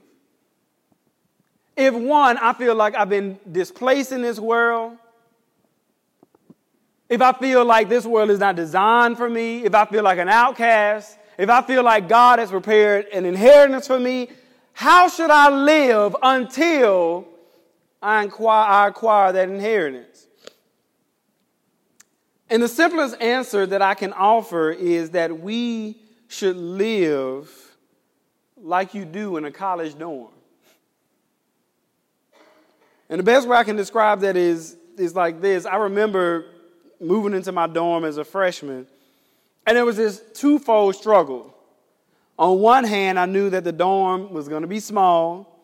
If 1.76 1.96
one, 1.96 2.38
I 2.38 2.54
feel 2.54 2.76
like 2.76 2.94
I've 2.94 3.10
been 3.10 3.40
displaced 3.52 4.12
in 4.12 4.22
this 4.22 4.38
world, 4.38 4.96
if 7.10 7.24
I 7.24 7.32
feel 7.32 7.66
like 7.66 7.90
this 7.90 8.06
world 8.06 8.30
is 8.30 8.38
not 8.38 8.56
designed 8.56 9.18
for 9.18 9.32
me, 9.32 9.66
if 9.66 9.74
I 9.74 9.86
feel 9.86 10.04
like 10.04 10.20
an 10.20 10.30
outcast, 10.30 11.18
if 11.40 11.50
I 11.50 11.64
feel 11.64 11.82
like 11.82 12.08
God 12.08 12.38
has 12.38 12.52
prepared 12.52 13.08
an 13.08 13.26
inheritance 13.26 13.88
for 13.88 14.00
me, 14.00 14.30
how 14.74 15.10
should 15.10 15.32
I 15.32 15.50
live 15.50 16.16
until 16.22 17.28
I 18.00 18.26
acquire, 18.26 18.70
I 18.70 18.88
acquire 18.90 19.32
that 19.32 19.50
inheritance? 19.50 20.27
And 22.50 22.64
the 22.64 22.68
simplest 22.68 23.22
answer 23.22 23.66
that 23.66 23.82
I 23.82 23.94
can 23.94 24.14
offer 24.14 24.72
is 24.72 25.12
that 25.12 25.40
we 25.40 25.98
should 26.28 26.56
live 26.56 27.52
like 28.56 28.94
you 28.94 29.06
do 29.06 29.38
in 29.38 29.46
a 29.46 29.52
college 29.52 29.98
dorm. 29.98 30.32
And 33.10 33.20
the 33.20 33.24
best 33.24 33.48
way 33.48 33.58
I 33.58 33.64
can 33.64 33.76
describe 33.76 34.22
that 34.22 34.36
is, 34.36 34.78
is 34.98 35.16
like 35.16 35.42
this. 35.42 35.66
I 35.66 35.76
remember 35.78 36.46
moving 37.00 37.34
into 37.34 37.52
my 37.52 37.68
dorm 37.68 38.04
as 38.04 38.18
a 38.18 38.24
freshman, 38.24 38.88
and 39.66 39.78
there 39.78 39.86
was 39.86 39.98
this 39.98 40.22
twofold 40.34 40.96
struggle. 40.96 41.54
On 42.40 42.60
one 42.60 42.84
hand, 42.84 43.20
I 43.20 43.26
knew 43.26 43.50
that 43.50 43.64
the 43.64 43.72
dorm 43.72 44.32
was 44.34 44.48
going 44.48 44.62
to 44.62 44.68
be 44.68 44.80
small, 44.80 45.60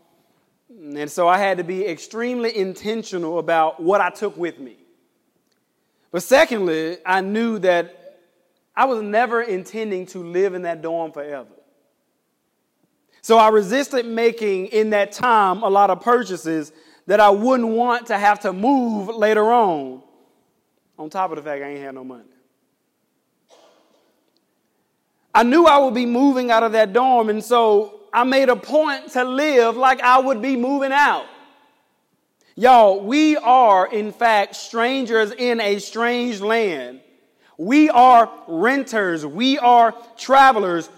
and 0.70 1.10
so 1.10 1.28
I 1.28 1.38
had 1.38 1.58
to 1.58 1.64
be 1.64 1.86
extremely 1.86 2.56
intentional 2.56 3.40
about 3.40 3.82
what 3.82 4.02
I 4.02 4.10
took 4.10 4.38
with 4.38 4.60
me. 4.60 4.78
But 6.14 6.22
secondly, 6.22 7.00
I 7.04 7.22
knew 7.22 7.58
that 7.60 8.20
I 8.76 8.86
was 8.86 9.02
never 9.02 9.42
intending 9.42 10.06
to 10.08 10.20
live 10.20 10.54
in 10.54 10.62
that 10.62 10.84
dorm 10.84 11.12
forever. 11.12 11.50
So 13.24 13.40
I 13.40 13.50
resisted 13.50 14.06
making 14.06 14.68
in 14.68 14.92
that 14.92 15.12
time 15.12 15.64
a 15.64 15.70
lot 15.70 15.90
of 15.90 16.02
purchases 16.02 16.72
that 17.08 17.20
I 17.20 17.32
wouldn't 17.32 17.70
want 17.70 18.08
to 18.08 18.18
have 18.18 18.42
to 18.42 18.54
move 18.54 19.08
later 19.08 19.52
on, 19.52 20.04
on 21.00 21.10
top 21.10 21.32
of 21.32 21.38
the 21.38 21.42
fact 21.42 21.64
I 21.64 21.70
ain't 21.70 21.82
had 21.82 21.96
no 21.96 22.04
money. 22.04 22.26
I 25.34 25.42
knew 25.42 25.66
I 25.66 25.80
would 25.80 25.96
be 25.96 26.06
moving 26.06 26.52
out 26.52 26.62
of 26.62 26.74
that 26.74 26.94
dorm, 26.94 27.30
and 27.30 27.44
so 27.44 28.02
I 28.14 28.24
made 28.24 28.50
a 28.50 28.56
point 28.56 29.14
to 29.14 29.24
live 29.24 29.78
like 29.78 30.00
I 30.02 30.20
would 30.20 30.44
be 30.44 30.56
moving 30.58 30.92
out. 30.92 31.26
Y'all, 32.56 33.02
we 33.02 33.36
are, 33.36 33.88
in 33.88 34.12
fact, 34.12 34.56
strangers 34.56 35.32
in 35.32 35.60
a 35.60 35.80
strange 35.80 36.40
land. 36.40 37.00
We 37.58 37.90
are 37.90 38.32
renters. 38.48 39.26
We 39.26 39.58
are 39.58 39.96
travelers. 40.18 40.90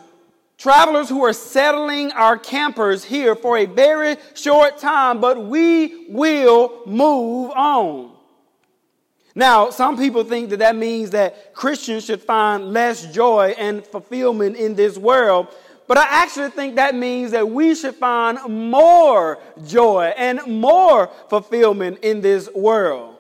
Travelers 0.58 1.10
who 1.10 1.24
are 1.24 1.34
settling 1.34 2.12
our 2.12 2.38
campers 2.38 3.04
here 3.04 3.36
for 3.36 3.58
a 3.58 3.66
very 3.66 4.18
short 4.34 4.78
time, 4.78 5.22
but 5.22 5.46
we 5.46 6.08
will 6.10 6.82
move 6.86 7.52
on. 7.52 8.12
Now, 9.38 9.70
some 9.70 9.98
people 9.98 10.24
think 10.24 10.50
that 10.52 10.60
that 10.60 10.78
means 10.78 11.10
that 11.10 11.54
Christians 11.54 12.06
should 12.06 12.22
find 12.22 12.72
less 12.72 13.06
joy 13.14 13.54
and 13.58 13.86
fulfillment 13.86 14.56
in 14.56 14.76
this 14.76 14.98
world. 14.98 15.48
But 15.88 15.98
I 15.98 16.06
actually 16.24 16.50
think 16.50 16.76
that 16.76 16.96
means 16.96 17.32
that 17.32 17.50
we 17.50 17.76
should 17.76 17.96
find 17.96 18.40
more 18.48 19.40
joy 19.66 20.14
and 20.18 20.46
more 20.48 21.12
fulfillment 21.30 22.00
in 22.02 22.22
this 22.22 22.50
world. 22.54 23.18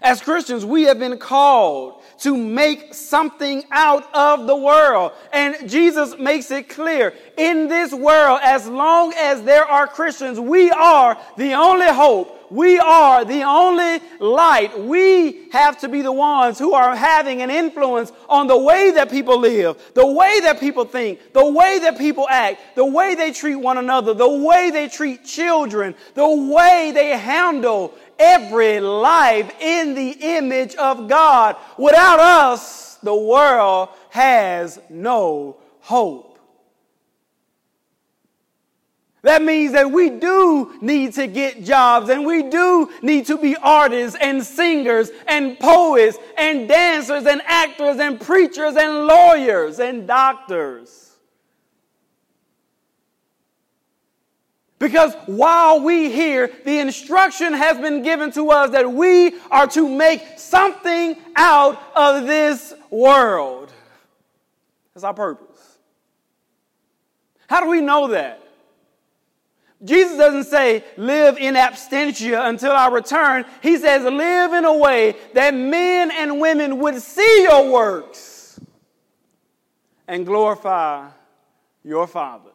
As 0.00 0.20
Christians, 0.20 0.64
we 0.64 0.84
have 0.84 0.98
been 0.98 1.18
called 1.18 2.02
to 2.20 2.36
make 2.36 2.94
something 2.94 3.64
out 3.70 4.12
of 4.14 4.46
the 4.46 4.56
world. 4.56 5.12
And 5.32 5.68
Jesus 5.68 6.16
makes 6.16 6.50
it 6.50 6.68
clear 6.68 7.14
in 7.36 7.68
this 7.68 7.92
world, 7.92 8.40
as 8.42 8.68
long 8.68 9.12
as 9.16 9.42
there 9.42 9.64
are 9.64 9.86
Christians, 9.86 10.38
we 10.38 10.70
are 10.70 11.18
the 11.36 11.54
only 11.54 11.88
hope 11.88 12.37
we 12.50 12.78
are 12.78 13.24
the 13.24 13.42
only 13.42 14.00
light. 14.18 14.78
We 14.78 15.50
have 15.50 15.78
to 15.80 15.88
be 15.88 16.02
the 16.02 16.12
ones 16.12 16.58
who 16.58 16.74
are 16.74 16.94
having 16.94 17.42
an 17.42 17.50
influence 17.50 18.12
on 18.28 18.46
the 18.46 18.58
way 18.58 18.90
that 18.92 19.10
people 19.10 19.38
live, 19.38 19.92
the 19.94 20.06
way 20.06 20.40
that 20.40 20.60
people 20.60 20.84
think, 20.84 21.32
the 21.32 21.48
way 21.48 21.78
that 21.80 21.98
people 21.98 22.26
act, 22.28 22.60
the 22.74 22.84
way 22.84 23.14
they 23.14 23.32
treat 23.32 23.56
one 23.56 23.78
another, 23.78 24.14
the 24.14 24.28
way 24.28 24.70
they 24.70 24.88
treat 24.88 25.24
children, 25.24 25.94
the 26.14 26.28
way 26.28 26.92
they 26.94 27.16
handle 27.16 27.94
every 28.18 28.80
life 28.80 29.52
in 29.60 29.94
the 29.94 30.10
image 30.10 30.74
of 30.76 31.08
God. 31.08 31.56
Without 31.76 32.20
us, 32.20 32.96
the 32.96 33.14
world 33.14 33.90
has 34.10 34.80
no 34.88 35.56
hope. 35.80 36.27
That 39.22 39.42
means 39.42 39.72
that 39.72 39.90
we 39.90 40.10
do 40.10 40.78
need 40.80 41.14
to 41.14 41.26
get 41.26 41.64
jobs 41.64 42.08
and 42.08 42.24
we 42.24 42.44
do 42.44 42.88
need 43.02 43.26
to 43.26 43.36
be 43.36 43.56
artists 43.56 44.16
and 44.20 44.44
singers 44.44 45.10
and 45.26 45.58
poets 45.58 46.16
and 46.36 46.68
dancers 46.68 47.26
and 47.26 47.42
actors 47.44 47.98
and 47.98 48.20
preachers 48.20 48.76
and 48.76 49.06
lawyers 49.06 49.80
and 49.80 50.06
doctors. 50.06 51.08
Because 54.78 55.14
while 55.26 55.80
we 55.80 56.12
hear, 56.12 56.52
the 56.64 56.78
instruction 56.78 57.52
has 57.52 57.76
been 57.78 58.02
given 58.02 58.30
to 58.32 58.50
us 58.50 58.70
that 58.70 58.92
we 58.92 59.34
are 59.50 59.66
to 59.68 59.88
make 59.88 60.38
something 60.38 61.16
out 61.34 61.82
of 61.96 62.26
this 62.26 62.72
world. 62.88 63.72
That's 64.94 65.02
our 65.02 65.14
purpose. 65.14 65.78
How 67.48 67.60
do 67.60 67.68
we 67.68 67.80
know 67.80 68.08
that? 68.08 68.47
Jesus 69.84 70.16
doesn't 70.16 70.44
say 70.44 70.84
live 70.96 71.38
in 71.38 71.54
absentia 71.54 72.48
until 72.48 72.72
I 72.72 72.88
return. 72.88 73.44
He 73.62 73.76
says 73.76 74.02
live 74.02 74.52
in 74.52 74.64
a 74.64 74.76
way 74.76 75.14
that 75.34 75.54
men 75.54 76.10
and 76.10 76.40
women 76.40 76.78
would 76.80 77.00
see 77.00 77.42
your 77.44 77.70
works 77.70 78.58
and 80.08 80.26
glorify 80.26 81.08
your 81.84 82.06
Father. 82.08 82.50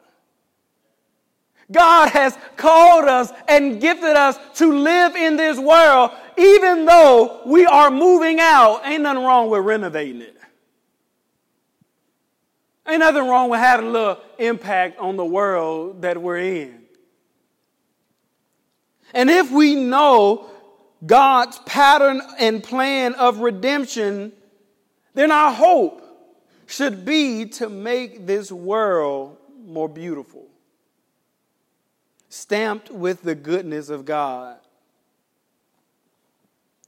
God 1.72 2.10
has 2.10 2.38
called 2.58 3.06
us 3.06 3.32
and 3.48 3.80
gifted 3.80 4.18
us 4.18 4.38
to 4.56 4.72
live 4.72 5.16
in 5.16 5.38
this 5.38 5.58
world, 5.58 6.12
even 6.38 6.86
though 6.86 7.42
we 7.46 7.66
are 7.66 7.90
moving 7.90 8.40
out. 8.42 8.82
Ain't 8.84 9.04
nothing 9.04 9.24
wrong 9.24 9.50
with 9.50 9.64
renovating 9.64 10.22
it. 10.22 10.38
Ain't 12.86 13.00
nothing 13.00 13.28
wrong 13.28 13.50
with 13.50 13.62
having 13.62 13.88
a 13.88 13.90
little 13.90 14.20
impact 14.38 15.00
on 15.00 15.16
the 15.16 15.26
world 15.26 16.02
that 16.02 16.22
we're 16.22 16.38
in. 16.38 16.83
And 19.14 19.30
if 19.30 19.52
we 19.52 19.76
know 19.76 20.50
God's 21.06 21.60
pattern 21.60 22.22
and 22.40 22.64
plan 22.64 23.14
of 23.16 23.40
redemption, 23.40 24.32
then 25.14 25.32
our 25.32 25.52
hope 25.52 26.02
should 26.66 27.06
be 27.06 27.46
to 27.46 27.70
make 27.70 28.26
this 28.26 28.52
world 28.52 29.38
more 29.66 29.88
beautiful, 29.88 30.48
stamped 32.30 32.90
with 32.90 33.22
the 33.22 33.36
goodness 33.36 33.90
of 33.90 34.06
God. 34.06 34.58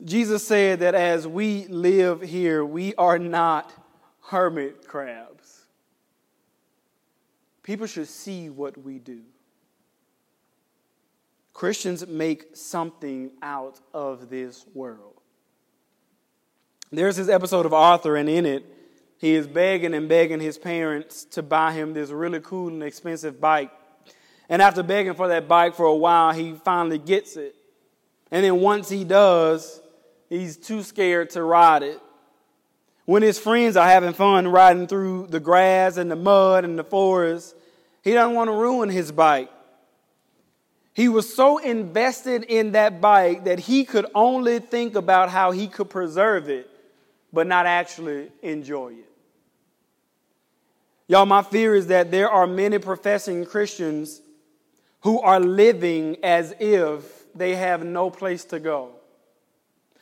Jesus 0.03 0.45
said 0.45 0.79
that 0.79 0.95
as 0.95 1.27
we 1.27 1.67
live 1.67 2.21
here, 2.21 2.65
we 2.65 2.95
are 2.95 3.19
not 3.19 3.71
hermit 4.21 4.87
crabs. 4.87 5.61
People 7.63 7.87
should 7.87 8.07
see 8.07 8.49
what 8.49 8.77
we 8.77 8.99
do. 8.99 9.21
Christians 11.55 12.05
make 12.05 12.53
something 12.53 13.31
out 13.41 13.79
of 13.93 14.29
this 14.29 14.65
world. 14.73 15.13
There's 16.91 17.15
this 17.15 17.29
episode 17.29 17.65
of 17.65 17.73
Arthur, 17.73 18.17
and 18.17 18.27
in 18.27 18.45
it, 18.45 18.65
he 19.17 19.35
is 19.35 19.47
begging 19.47 19.93
and 19.93 20.09
begging 20.09 20.41
his 20.41 20.57
parents 20.57 21.23
to 21.31 21.41
buy 21.41 21.71
him 21.71 21.93
this 21.93 22.09
really 22.09 22.41
cool 22.41 22.67
and 22.67 22.83
expensive 22.83 23.39
bike. 23.39 23.71
And 24.49 24.61
after 24.61 24.83
begging 24.83 25.13
for 25.13 25.29
that 25.29 25.47
bike 25.47 25.75
for 25.75 25.85
a 25.85 25.95
while, 25.95 26.33
he 26.33 26.55
finally 26.65 26.97
gets 26.97 27.37
it. 27.37 27.55
And 28.31 28.43
then 28.43 28.59
once 28.59 28.89
he 28.89 29.05
does, 29.05 29.81
he's 30.27 30.57
too 30.57 30.83
scared 30.83 31.29
to 31.31 31.41
ride 31.41 31.83
it. 31.83 32.01
When 33.05 33.23
his 33.23 33.39
friends 33.39 33.77
are 33.77 33.87
having 33.87 34.11
fun 34.11 34.49
riding 34.49 34.87
through 34.87 35.27
the 35.27 35.39
grass 35.39 35.95
and 35.95 36.11
the 36.11 36.17
mud 36.17 36.65
and 36.65 36.77
the 36.77 36.83
forest, 36.83 37.55
he 38.03 38.11
doesn't 38.11 38.35
want 38.35 38.49
to 38.49 38.53
ruin 38.53 38.89
his 38.89 39.13
bike. 39.13 39.49
He 40.95 41.09
was 41.09 41.31
so 41.31 41.57
invested 41.57 42.43
in 42.43 42.71
that 42.71 43.01
bike 43.01 43.43
that 43.43 43.59
he 43.59 43.83
could 43.83 44.05
only 44.15 44.59
think 44.59 44.95
about 44.95 45.29
how 45.29 45.51
he 45.51 45.67
could 45.67 45.89
preserve 45.89 46.49
it, 46.49 46.69
but 47.33 47.47
not 47.47 47.65
actually 47.65 48.31
enjoy 48.41 48.93
it. 48.93 49.11
Y'all, 51.07 51.25
my 51.25 51.43
fear 51.43 51.75
is 51.75 51.87
that 51.87 52.11
there 52.11 52.29
are 52.29 52.47
many 52.47 52.79
professing 52.79 53.45
Christians 53.45 54.21
who 55.01 55.19
are 55.19 55.41
living 55.41 56.15
as 56.23 56.53
if 56.61 57.25
they 57.35 57.57
have 57.57 57.83
no 57.83 58.09
place 58.09 58.45
to 58.45 58.59
go. 58.61 58.91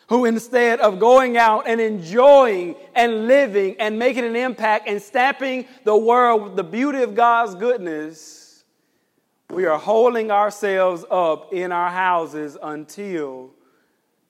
Who, 0.10 0.26
instead 0.26 0.80
of 0.80 1.00
going 1.00 1.38
out 1.38 1.68
and 1.68 1.82
enjoying 1.82 2.76
and 2.94 3.28
living 3.28 3.78
and 3.80 3.98
making 3.98 4.26
an 4.26 4.36
impact 4.36 4.88
and 4.88 5.02
stamping 5.02 5.66
the 5.86 5.98
world 5.98 6.44
with 6.44 6.56
the 6.56 6.64
beauty 6.64 7.02
of 7.02 7.16
God's 7.16 7.56
goodness, 7.56 8.43
we 9.50 9.66
are 9.66 9.78
holding 9.78 10.32
ourselves 10.32 11.06
up 11.12 11.54
in 11.54 11.72
our 11.72 11.90
houses 11.90 12.58
until 12.62 13.52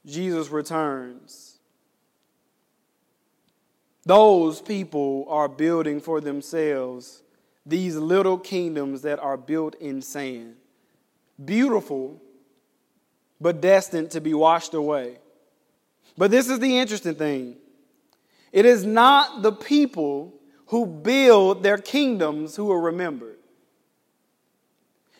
Jesus 0.05 0.49
returns. 0.49 1.59
Those 4.05 4.61
people 4.61 5.25
are 5.29 5.47
building 5.47 6.01
for 6.01 6.19
themselves 6.19 7.21
these 7.65 7.95
little 7.95 8.37
kingdoms 8.37 9.03
that 9.03 9.19
are 9.19 9.37
built 9.37 9.75
in 9.75 10.01
sand. 10.01 10.55
Beautiful, 11.43 12.21
but 13.39 13.61
destined 13.61 14.11
to 14.11 14.21
be 14.21 14.33
washed 14.33 14.73
away. 14.73 15.19
But 16.17 16.31
this 16.31 16.49
is 16.49 16.59
the 16.59 16.77
interesting 16.77 17.15
thing 17.15 17.57
it 18.51 18.65
is 18.65 18.85
not 18.85 19.41
the 19.41 19.51
people 19.51 20.33
who 20.67 20.85
build 20.85 21.63
their 21.63 21.77
kingdoms 21.77 22.55
who 22.55 22.71
are 22.71 22.79
remembered. 22.79 23.37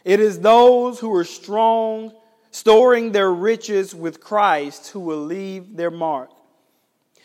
It 0.04 0.20
is 0.20 0.40
those 0.40 1.00
who 1.00 1.14
are 1.16 1.24
strong, 1.24 2.14
storing 2.52 3.12
their 3.12 3.32
riches 3.32 3.96
with 3.96 4.20
Christ, 4.20 4.90
who 4.90 5.00
will 5.00 5.24
leave 5.24 5.76
their 5.76 5.92
mark. 5.92 6.30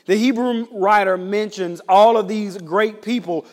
The 0.07 0.17
Hebrew 0.17 0.67
writer 0.73 1.19
mentions 1.19 1.81
all 1.89 2.17
of 2.17 2.29
these 2.29 2.57
great 2.57 3.03
people, 3.03 3.45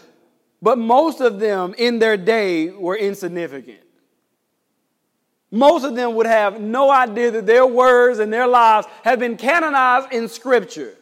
but 0.61 0.77
most 0.77 1.19
of 1.19 1.39
them 1.39 1.75
in 1.77 1.99
their 1.99 2.17
day 2.17 2.69
were 2.69 2.95
insignificant. 2.95 3.81
Most 5.51 5.83
of 5.83 5.95
them 5.95 6.15
would 6.15 6.25
have 6.25 6.59
no 6.59 6.91
idea 6.91 7.31
that 7.31 7.45
their 7.45 7.65
words 7.65 8.19
and 8.19 8.31
their 8.31 8.47
lives 8.47 8.87
have 9.03 9.19
been 9.19 9.37
canonized 9.37 10.11
in 10.11 10.27
Scripture. 10.27 10.95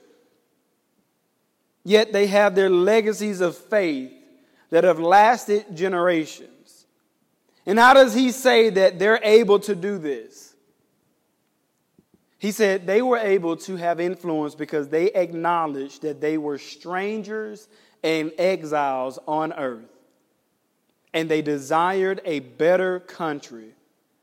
Yet 1.83 2.13
they 2.13 2.27
have 2.27 2.55
their 2.55 2.69
legacies 2.69 3.41
of 3.41 3.57
faith 3.57 4.11
that 4.69 4.83
have 4.83 4.99
lasted 4.99 5.75
generations. 5.75 6.52
And 7.65 7.79
how 7.79 7.93
does 7.93 8.13
he 8.13 8.31
say 8.31 8.69
that 8.71 8.99
they're 8.99 9.21
able 9.23 9.59
to 9.61 9.75
do 9.75 9.97
this? 9.97 10.53
He 12.37 12.51
said 12.51 12.85
they 12.85 13.01
were 13.01 13.17
able 13.17 13.55
to 13.55 13.77
have 13.77 14.01
influence 14.01 14.53
because 14.53 14.89
they 14.89 15.11
acknowledged 15.13 16.01
that 16.01 16.19
they 16.19 16.37
were 16.37 16.57
strangers 16.57 17.69
and 18.03 18.33
exiles 18.37 19.17
on 19.27 19.53
earth. 19.53 19.85
And 21.13 21.29
they 21.29 21.41
desired 21.41 22.19
a 22.25 22.39
better 22.41 22.99
country 22.99 23.69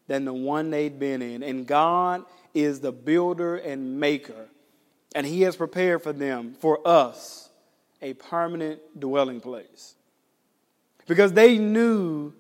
than 0.07 0.27
the 0.27 0.35
one 0.35 0.71
they'd 0.71 0.99
been 0.99 1.23
in. 1.23 1.43
And 1.43 1.67
God 1.67 2.25
is 2.53 2.81
the 2.81 2.93
builder 2.93 3.57
and 3.57 3.99
maker. 3.99 4.49
And 5.15 5.27
He 5.27 5.43
has 5.43 5.57
prepared 5.57 6.03
for 6.03 6.13
them, 6.13 6.55
for 6.61 6.87
us, 6.87 7.49
a 8.03 8.13
permanent 8.15 8.81
dwelling 8.99 9.41
place. 9.41 9.95
Because 11.07 11.33
they 11.33 11.57
knew 11.57 12.35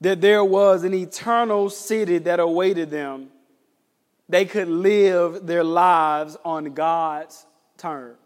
that 0.00 0.20
there 0.20 0.44
was 0.44 0.84
an 0.84 0.94
eternal 0.94 1.68
city 1.68 2.18
that 2.18 2.40
awaited 2.40 2.90
them. 2.90 3.28
They 4.28 4.44
could 4.44 4.68
live 4.68 5.46
their 5.46 5.64
lives 5.64 6.36
on 6.44 6.72
God's 6.72 7.44
terms. 7.76 8.16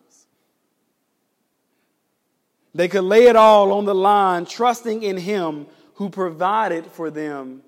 They 2.74 2.88
could 2.88 3.04
lay 3.04 3.26
it 3.26 3.37
all 3.37 3.72
on 3.72 3.84
the 3.84 3.94
line, 3.94 4.46
trusting 4.46 5.02
in 5.02 5.16
Him 5.16 5.66
who 5.94 6.10
provided 6.10 6.87
for 6.87 7.10
them 7.10 7.62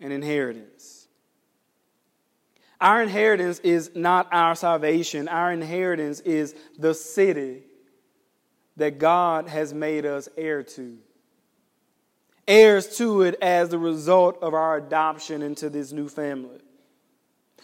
an 0.00 0.12
inheritance. 0.12 1.06
Our 2.80 3.02
inheritance 3.02 3.60
is 3.60 3.92
not 3.94 4.28
our 4.32 4.56
salvation, 4.56 5.28
our 5.28 5.52
inheritance 5.52 6.20
is 6.20 6.54
the 6.78 6.94
city 6.94 7.62
that 8.76 8.98
God 8.98 9.46
has 9.48 9.72
made 9.72 10.04
us 10.04 10.28
heir 10.36 10.62
to. 10.64 10.98
Heirs 12.46 12.96
to 12.98 13.22
it 13.22 13.36
as 13.40 13.68
the 13.68 13.78
result 13.78 14.42
of 14.42 14.54
our 14.54 14.76
adoption 14.76 15.42
into 15.42 15.70
this 15.70 15.92
new 15.92 16.08
family. 16.08 16.58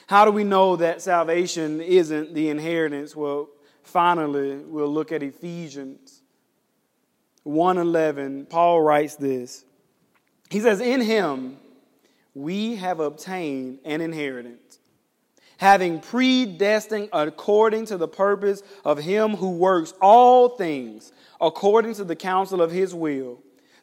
How 0.06 0.24
do 0.24 0.30
we 0.30 0.44
know 0.44 0.76
that 0.76 1.02
salvation 1.02 1.80
isn't 1.80 2.32
the 2.32 2.48
inheritance? 2.48 3.16
Well, 3.16 3.48
finally, 3.82 4.56
we'll 4.56 4.92
look 4.92 5.12
at 5.12 5.22
Ephesians 5.22 6.22
1:11, 7.44 8.46
Paul 8.48 8.82
writes 8.82 9.16
this. 9.16 9.64
He 10.50 10.60
says, 10.60 10.80
"In 10.80 11.00
him 11.00 11.58
we 12.34 12.76
have 12.76 13.00
obtained 13.00 13.80
an 13.84 14.00
inheritance, 14.00 14.78
having 15.56 16.00
predestined 16.00 17.08
according 17.12 17.86
to 17.86 17.96
the 17.96 18.08
purpose 18.08 18.62
of 18.84 18.98
him 18.98 19.36
who 19.36 19.50
works 19.50 19.92
all 20.00 20.50
things 20.50 21.12
according 21.40 21.94
to 21.94 22.04
the 22.04 22.16
counsel 22.16 22.62
of 22.62 22.70
his 22.70 22.94
will, 22.94 23.42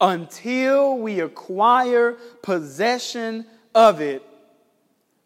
until 0.00 0.98
we 0.98 1.20
acquire 1.20 2.12
possession 2.42 3.46
of 3.74 4.00
it 4.00 4.22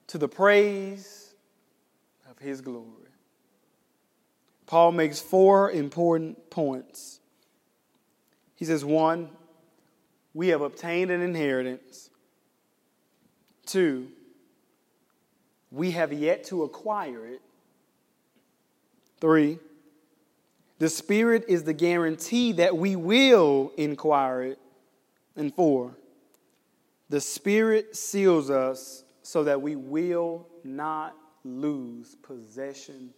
to 0.09 0.18
the 0.18 0.28
praise 0.28 1.35
of 2.31 2.38
his 2.38 2.61
glory. 2.61 2.87
Paul 4.66 4.92
makes 4.92 5.20
four 5.20 5.70
important 5.70 6.50
points. 6.50 7.20
He 8.54 8.64
says, 8.64 8.85
one, 8.85 9.31
we 10.35 10.48
have 10.48 10.61
obtained 10.61 11.11
an 11.11 11.22
inheritance. 11.22 12.11
Two, 13.64 14.09
we 15.70 15.92
have 15.92 16.12
yet 16.12 16.44
to 16.44 16.62
acquire 16.64 17.26
it. 17.26 17.40
Three, 19.20 19.59
the 20.78 20.88
Spirit 20.88 21.44
is 21.48 21.64
the 21.64 21.74
guarantee 21.74 22.52
that 22.52 22.76
we 22.76 22.96
will 22.96 23.72
inquire 23.76 24.42
it. 24.42 24.58
And 25.36 25.54
four, 25.54 25.96
the 27.08 27.20
Spirit 27.20 27.96
seals 27.96 28.50
us 28.50 29.04
so 29.22 29.44
that 29.44 29.60
we 29.60 29.76
will 29.76 30.46
not 30.64 31.16
lose 31.44 32.14
possession 32.16 33.10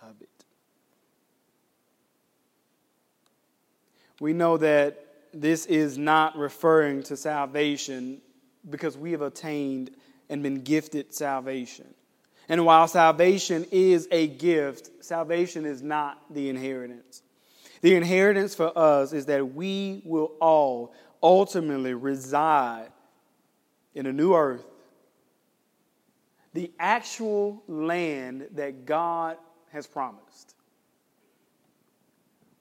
of 0.00 0.14
it. 0.20 0.36
we 4.20 4.32
know 4.32 4.56
that 4.56 5.06
this 5.32 5.66
is 5.66 5.98
not 5.98 6.36
referring 6.36 7.02
to 7.04 7.16
salvation 7.16 8.20
because 8.70 8.96
we 8.96 9.12
have 9.12 9.22
attained 9.22 9.90
and 10.28 10.42
been 10.42 10.62
gifted 10.62 11.14
salvation. 11.14 11.86
And 12.48 12.64
while 12.64 12.86
salvation 12.86 13.66
is 13.70 14.06
a 14.10 14.26
gift, 14.26 15.04
salvation 15.04 15.64
is 15.64 15.82
not 15.82 16.22
the 16.32 16.48
inheritance. 16.48 17.22
The 17.80 17.94
inheritance 17.94 18.54
for 18.54 18.76
us 18.76 19.12
is 19.12 19.26
that 19.26 19.54
we 19.54 20.02
will 20.04 20.32
all 20.40 20.94
ultimately 21.22 21.94
reside 21.94 22.88
in 23.94 24.06
a 24.06 24.12
new 24.12 24.34
earth, 24.34 24.64
the 26.54 26.70
actual 26.78 27.62
land 27.66 28.48
that 28.54 28.86
God 28.86 29.36
has 29.72 29.86
promised 29.86 30.56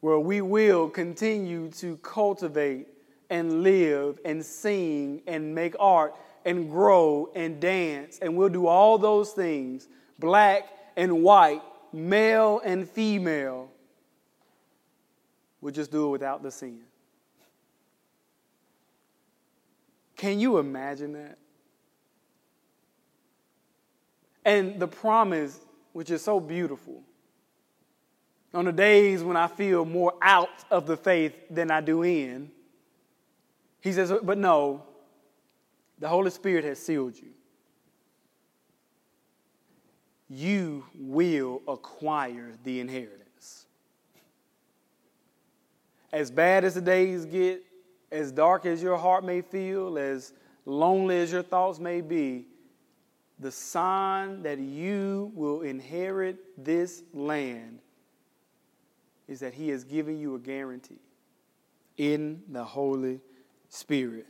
where 0.05 0.19
we 0.19 0.39
will 0.39 0.87
continue 0.87 1.67
to 1.67 1.97
cultivate 1.97 2.87
and 3.31 3.63
live 3.63 4.19
and 4.23 4.45
sing 4.45 5.19
and 5.25 5.55
make 5.55 5.75
art 5.79 6.15
and 6.45 6.69
grow 6.69 7.31
and 7.35 7.59
dance. 7.59 8.19
And 8.21 8.37
we'll 8.37 8.49
do 8.49 8.67
all 8.67 8.97
those 8.97 9.31
things, 9.31 9.87
black 10.19 10.69
and 10.95 11.23
white, 11.23 11.61
male 11.91 12.61
and 12.63 12.87
female. 12.87 13.69
We'll 15.59 15.73
just 15.73 15.91
do 15.91 16.07
it 16.07 16.11
without 16.11 16.43
the 16.43 16.51
sin. 16.51 16.81
Can 20.15 20.39
you 20.39 20.59
imagine 20.59 21.13
that? 21.13 21.37
And 24.45 24.79
the 24.79 24.87
promise, 24.87 25.59
which 25.91 26.11
is 26.11 26.23
so 26.23 26.39
beautiful 26.39 27.01
on 28.53 28.65
the 28.65 28.71
days 28.71 29.23
when 29.23 29.35
I 29.35 29.47
feel 29.47 29.83
more 29.83 30.13
out 30.21 30.63
of 30.71 30.85
the 30.85 30.95
faith 30.95 31.33
than 31.49 31.71
I 31.71 31.81
do 31.81 32.03
in. 32.03 32.51
He 33.81 33.91
says, 33.91 34.13
but 34.23 34.37
no, 34.37 34.83
the 35.99 36.07
Holy 36.07 36.29
Spirit 36.29 36.63
has 36.65 36.79
sealed 36.79 37.15
you. 37.17 37.29
You 40.29 40.85
will 40.95 41.61
acquire 41.67 42.51
the 42.63 42.79
inheritance. 42.79 43.67
As 46.11 46.31
bad 46.31 46.63
as 46.63 46.75
the 46.75 46.81
days 46.81 47.25
get, 47.25 47.63
as 48.11 48.31
dark 48.31 48.65
as 48.65 48.81
your 48.81 48.97
heart 48.97 49.23
may 49.23 49.41
feel, 49.41 49.97
as 49.97 50.33
lonely 50.65 51.19
as 51.19 51.31
your 51.31 51.43
thoughts 51.43 51.79
may 51.79 52.01
be, 52.01 52.47
the 53.39 53.51
sign 53.51 54.41
that 54.43 54.59
you 54.59 55.31
will 55.35 55.61
inherit 55.61 56.37
this 56.63 57.03
land 57.13 57.79
is 59.27 59.39
that 59.41 59.53
He 59.53 59.69
has 59.69 59.83
given 59.83 60.19
you 60.19 60.35
a 60.35 60.39
guarantee 60.39 61.01
in 61.97 62.41
the 62.49 62.63
Holy 62.63 63.19
Spirit. 63.69 64.27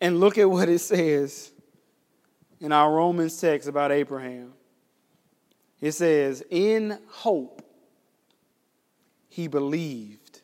And 0.00 0.20
look 0.20 0.38
at 0.38 0.50
what 0.50 0.68
it 0.68 0.80
says 0.80 1.52
in 2.60 2.72
our 2.72 2.92
Romans 2.92 3.40
text 3.40 3.68
about 3.68 3.92
Abraham. 3.92 4.52
It 5.80 5.92
says, 5.92 6.42
In 6.50 6.98
hope, 7.08 7.62
he 9.28 9.48
believed 9.48 10.40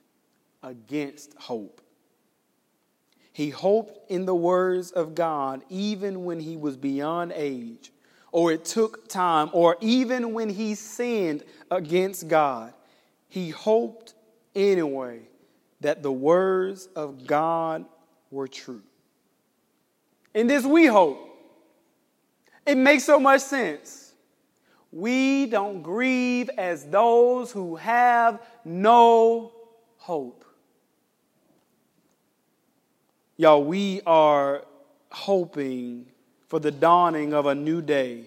against 0.63 1.35
hope. 1.35 1.81
He 3.33 3.51
hoped 3.51 4.11
in 4.11 4.27
the 4.27 4.35
words 4.35 4.91
of 4.91 5.15
God 5.15 5.63
even 5.69 6.25
when 6.25 6.41
he 6.41 6.57
was 6.57 6.77
beyond 6.77 7.33
age 7.35 7.93
or 8.33 8.53
it 8.53 8.65
took 8.65 9.09
time, 9.09 9.51
or 9.53 9.77
even 9.81 10.33
when 10.33 10.49
he 10.49 10.75
sinned 10.75 11.43
against 11.71 12.29
God, 12.29 12.73
he 13.29 13.51
hoped 13.51 14.15
anyway 14.55 15.23
that 15.81 16.03
the 16.03 16.13
words 16.13 16.89
of 16.95 17.27
God 17.27 17.85
were 18.31 18.49
true. 18.49 18.83
In 20.35 20.47
this, 20.47 20.65
we 20.65 20.87
hope. 20.87 21.27
It 22.67 22.77
makes 22.77 23.05
so 23.05 23.19
much 23.19 23.41
sense. 23.41 24.13
We 24.93 25.47
don't 25.47 25.83
grieve 25.83 26.51
as 26.59 26.85
those 26.85 27.53
who 27.53 27.77
have 27.77 28.41
no 28.65 29.53
hope. 29.97 30.45
Y'all, 33.37 33.65
we 33.65 34.03
are 34.07 34.65
hoping 35.11 36.07
for 36.49 36.59
the 36.59 36.71
dawning 36.71 37.33
of 37.33 37.47
a 37.47 37.55
new 37.55 37.81
day. 37.81 38.25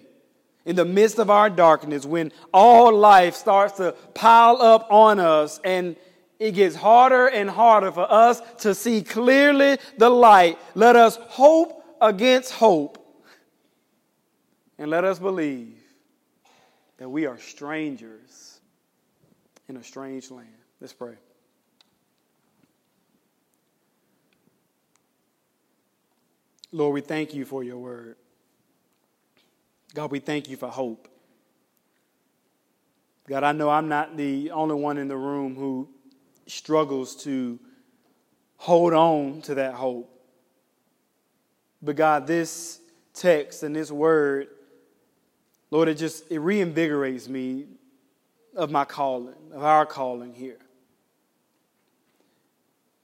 In 0.64 0.76
the 0.76 0.84
midst 0.84 1.18
of 1.18 1.28
our 1.28 1.50
darkness, 1.50 2.06
when 2.06 2.32
all 2.52 2.92
life 2.92 3.34
starts 3.34 3.76
to 3.76 3.92
pile 4.14 4.60
up 4.60 4.86
on 4.90 5.20
us 5.20 5.60
and 5.62 5.94
it 6.38 6.52
gets 6.52 6.74
harder 6.74 7.28
and 7.28 7.48
harder 7.48 7.92
for 7.92 8.10
us 8.10 8.40
to 8.60 8.74
see 8.74 9.02
clearly 9.02 9.78
the 9.98 10.08
light, 10.08 10.58
let 10.74 10.96
us 10.96 11.16
hope 11.28 11.83
against 12.00 12.52
hope. 12.52 13.00
And 14.78 14.90
let 14.90 15.04
us 15.04 15.18
believe 15.18 15.80
that 16.98 17.08
we 17.08 17.26
are 17.26 17.38
strangers 17.38 18.60
in 19.68 19.76
a 19.76 19.84
strange 19.84 20.30
land. 20.30 20.48
Let's 20.80 20.92
pray. 20.92 21.14
Lord, 26.72 26.94
we 26.94 27.00
thank 27.00 27.34
you 27.34 27.44
for 27.44 27.62
your 27.62 27.78
word. 27.78 28.16
God, 29.94 30.10
we 30.10 30.18
thank 30.18 30.48
you 30.48 30.56
for 30.56 30.68
hope. 30.68 31.08
God, 33.28 33.44
I 33.44 33.52
know 33.52 33.70
I'm 33.70 33.88
not 33.88 34.16
the 34.16 34.50
only 34.50 34.74
one 34.74 34.98
in 34.98 35.08
the 35.08 35.16
room 35.16 35.54
who 35.54 35.88
struggles 36.46 37.16
to 37.24 37.58
hold 38.56 38.92
on 38.92 39.40
to 39.42 39.54
that 39.54 39.74
hope. 39.74 40.13
But 41.84 41.96
God, 41.96 42.26
this 42.26 42.80
text 43.12 43.62
and 43.62 43.76
this 43.76 43.90
word, 43.90 44.48
Lord, 45.70 45.88
it 45.88 45.96
just 45.96 46.30
it 46.30 46.40
reinvigorates 46.40 47.28
me 47.28 47.66
of 48.56 48.70
my 48.70 48.84
calling, 48.84 49.34
of 49.52 49.62
our 49.62 49.84
calling 49.84 50.32
here. 50.32 50.58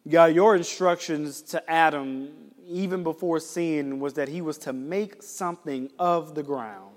God, 0.09 0.35
your 0.35 0.57
instructions 0.57 1.43
to 1.43 1.70
Adam 1.70 2.51
even 2.70 3.03
before 3.03 3.41
sin, 3.41 3.99
was 3.99 4.14
that 4.14 4.28
he 4.28 4.41
was 4.41 4.57
to 4.57 4.72
make 4.72 5.22
something 5.22 5.91
of 5.99 6.35
the 6.35 6.43
ground. 6.43 6.95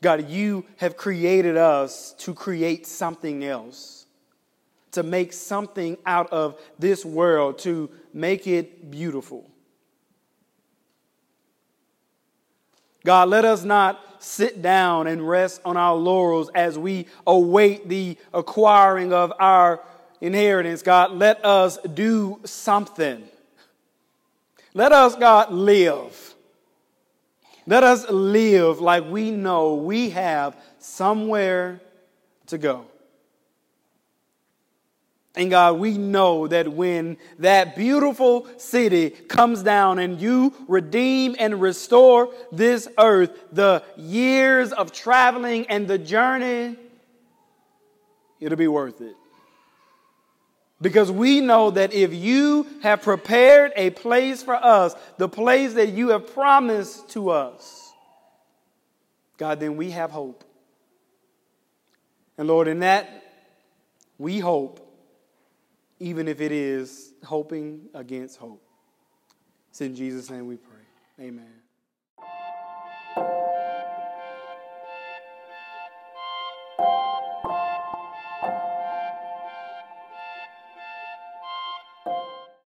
God, 0.00 0.28
you 0.30 0.64
have 0.78 0.96
created 0.96 1.56
us 1.56 2.14
to 2.18 2.32
create 2.32 2.86
something 2.86 3.44
else, 3.44 4.06
to 4.92 5.02
make 5.02 5.32
something 5.32 5.98
out 6.06 6.32
of 6.32 6.58
this 6.78 7.04
world, 7.04 7.58
to 7.60 7.90
make 8.14 8.46
it 8.46 8.90
beautiful. 8.90 9.50
God, 13.06 13.28
let 13.28 13.44
us 13.44 13.62
not 13.62 14.02
sit 14.18 14.60
down 14.60 15.06
and 15.06 15.26
rest 15.26 15.60
on 15.64 15.76
our 15.76 15.94
laurels 15.94 16.50
as 16.56 16.76
we 16.76 17.06
await 17.24 17.88
the 17.88 18.18
acquiring 18.34 19.12
of 19.12 19.32
our 19.38 19.80
inheritance. 20.20 20.82
God, 20.82 21.12
let 21.12 21.44
us 21.44 21.78
do 21.78 22.40
something. 22.42 23.22
Let 24.74 24.90
us, 24.90 25.14
God, 25.14 25.52
live. 25.52 26.34
Let 27.64 27.84
us 27.84 28.10
live 28.10 28.80
like 28.80 29.08
we 29.08 29.30
know 29.30 29.76
we 29.76 30.10
have 30.10 30.56
somewhere 30.80 31.80
to 32.48 32.58
go. 32.58 32.86
And 35.36 35.50
God, 35.50 35.78
we 35.78 35.98
know 35.98 36.46
that 36.46 36.72
when 36.72 37.18
that 37.40 37.76
beautiful 37.76 38.48
city 38.56 39.10
comes 39.10 39.62
down 39.62 39.98
and 39.98 40.18
you 40.18 40.54
redeem 40.66 41.36
and 41.38 41.60
restore 41.60 42.32
this 42.50 42.88
earth, 42.98 43.38
the 43.52 43.82
years 43.98 44.72
of 44.72 44.92
traveling 44.92 45.66
and 45.66 45.86
the 45.86 45.98
journey, 45.98 46.76
it'll 48.40 48.56
be 48.56 48.66
worth 48.66 49.02
it. 49.02 49.14
Because 50.80 51.12
we 51.12 51.40
know 51.42 51.70
that 51.70 51.92
if 51.92 52.14
you 52.14 52.66
have 52.82 53.02
prepared 53.02 53.72
a 53.76 53.90
place 53.90 54.42
for 54.42 54.54
us, 54.54 54.94
the 55.18 55.28
place 55.28 55.74
that 55.74 55.92
you 55.92 56.10
have 56.10 56.32
promised 56.32 57.10
to 57.10 57.30
us, 57.30 57.92
God, 59.36 59.60
then 59.60 59.76
we 59.76 59.90
have 59.90 60.10
hope. 60.10 60.44
And 62.38 62.48
Lord, 62.48 62.68
in 62.68 62.78
that, 62.78 63.22
we 64.18 64.38
hope, 64.38 64.85
even 65.98 66.28
if 66.28 66.40
it 66.40 66.52
is 66.52 67.14
hoping 67.24 67.88
against 67.94 68.38
hope. 68.38 68.62
It's 69.70 69.80
in 69.80 69.94
Jesus' 69.94 70.30
name 70.30 70.46
we 70.46 70.56
pray. 70.56 71.26
Amen. 71.26 71.62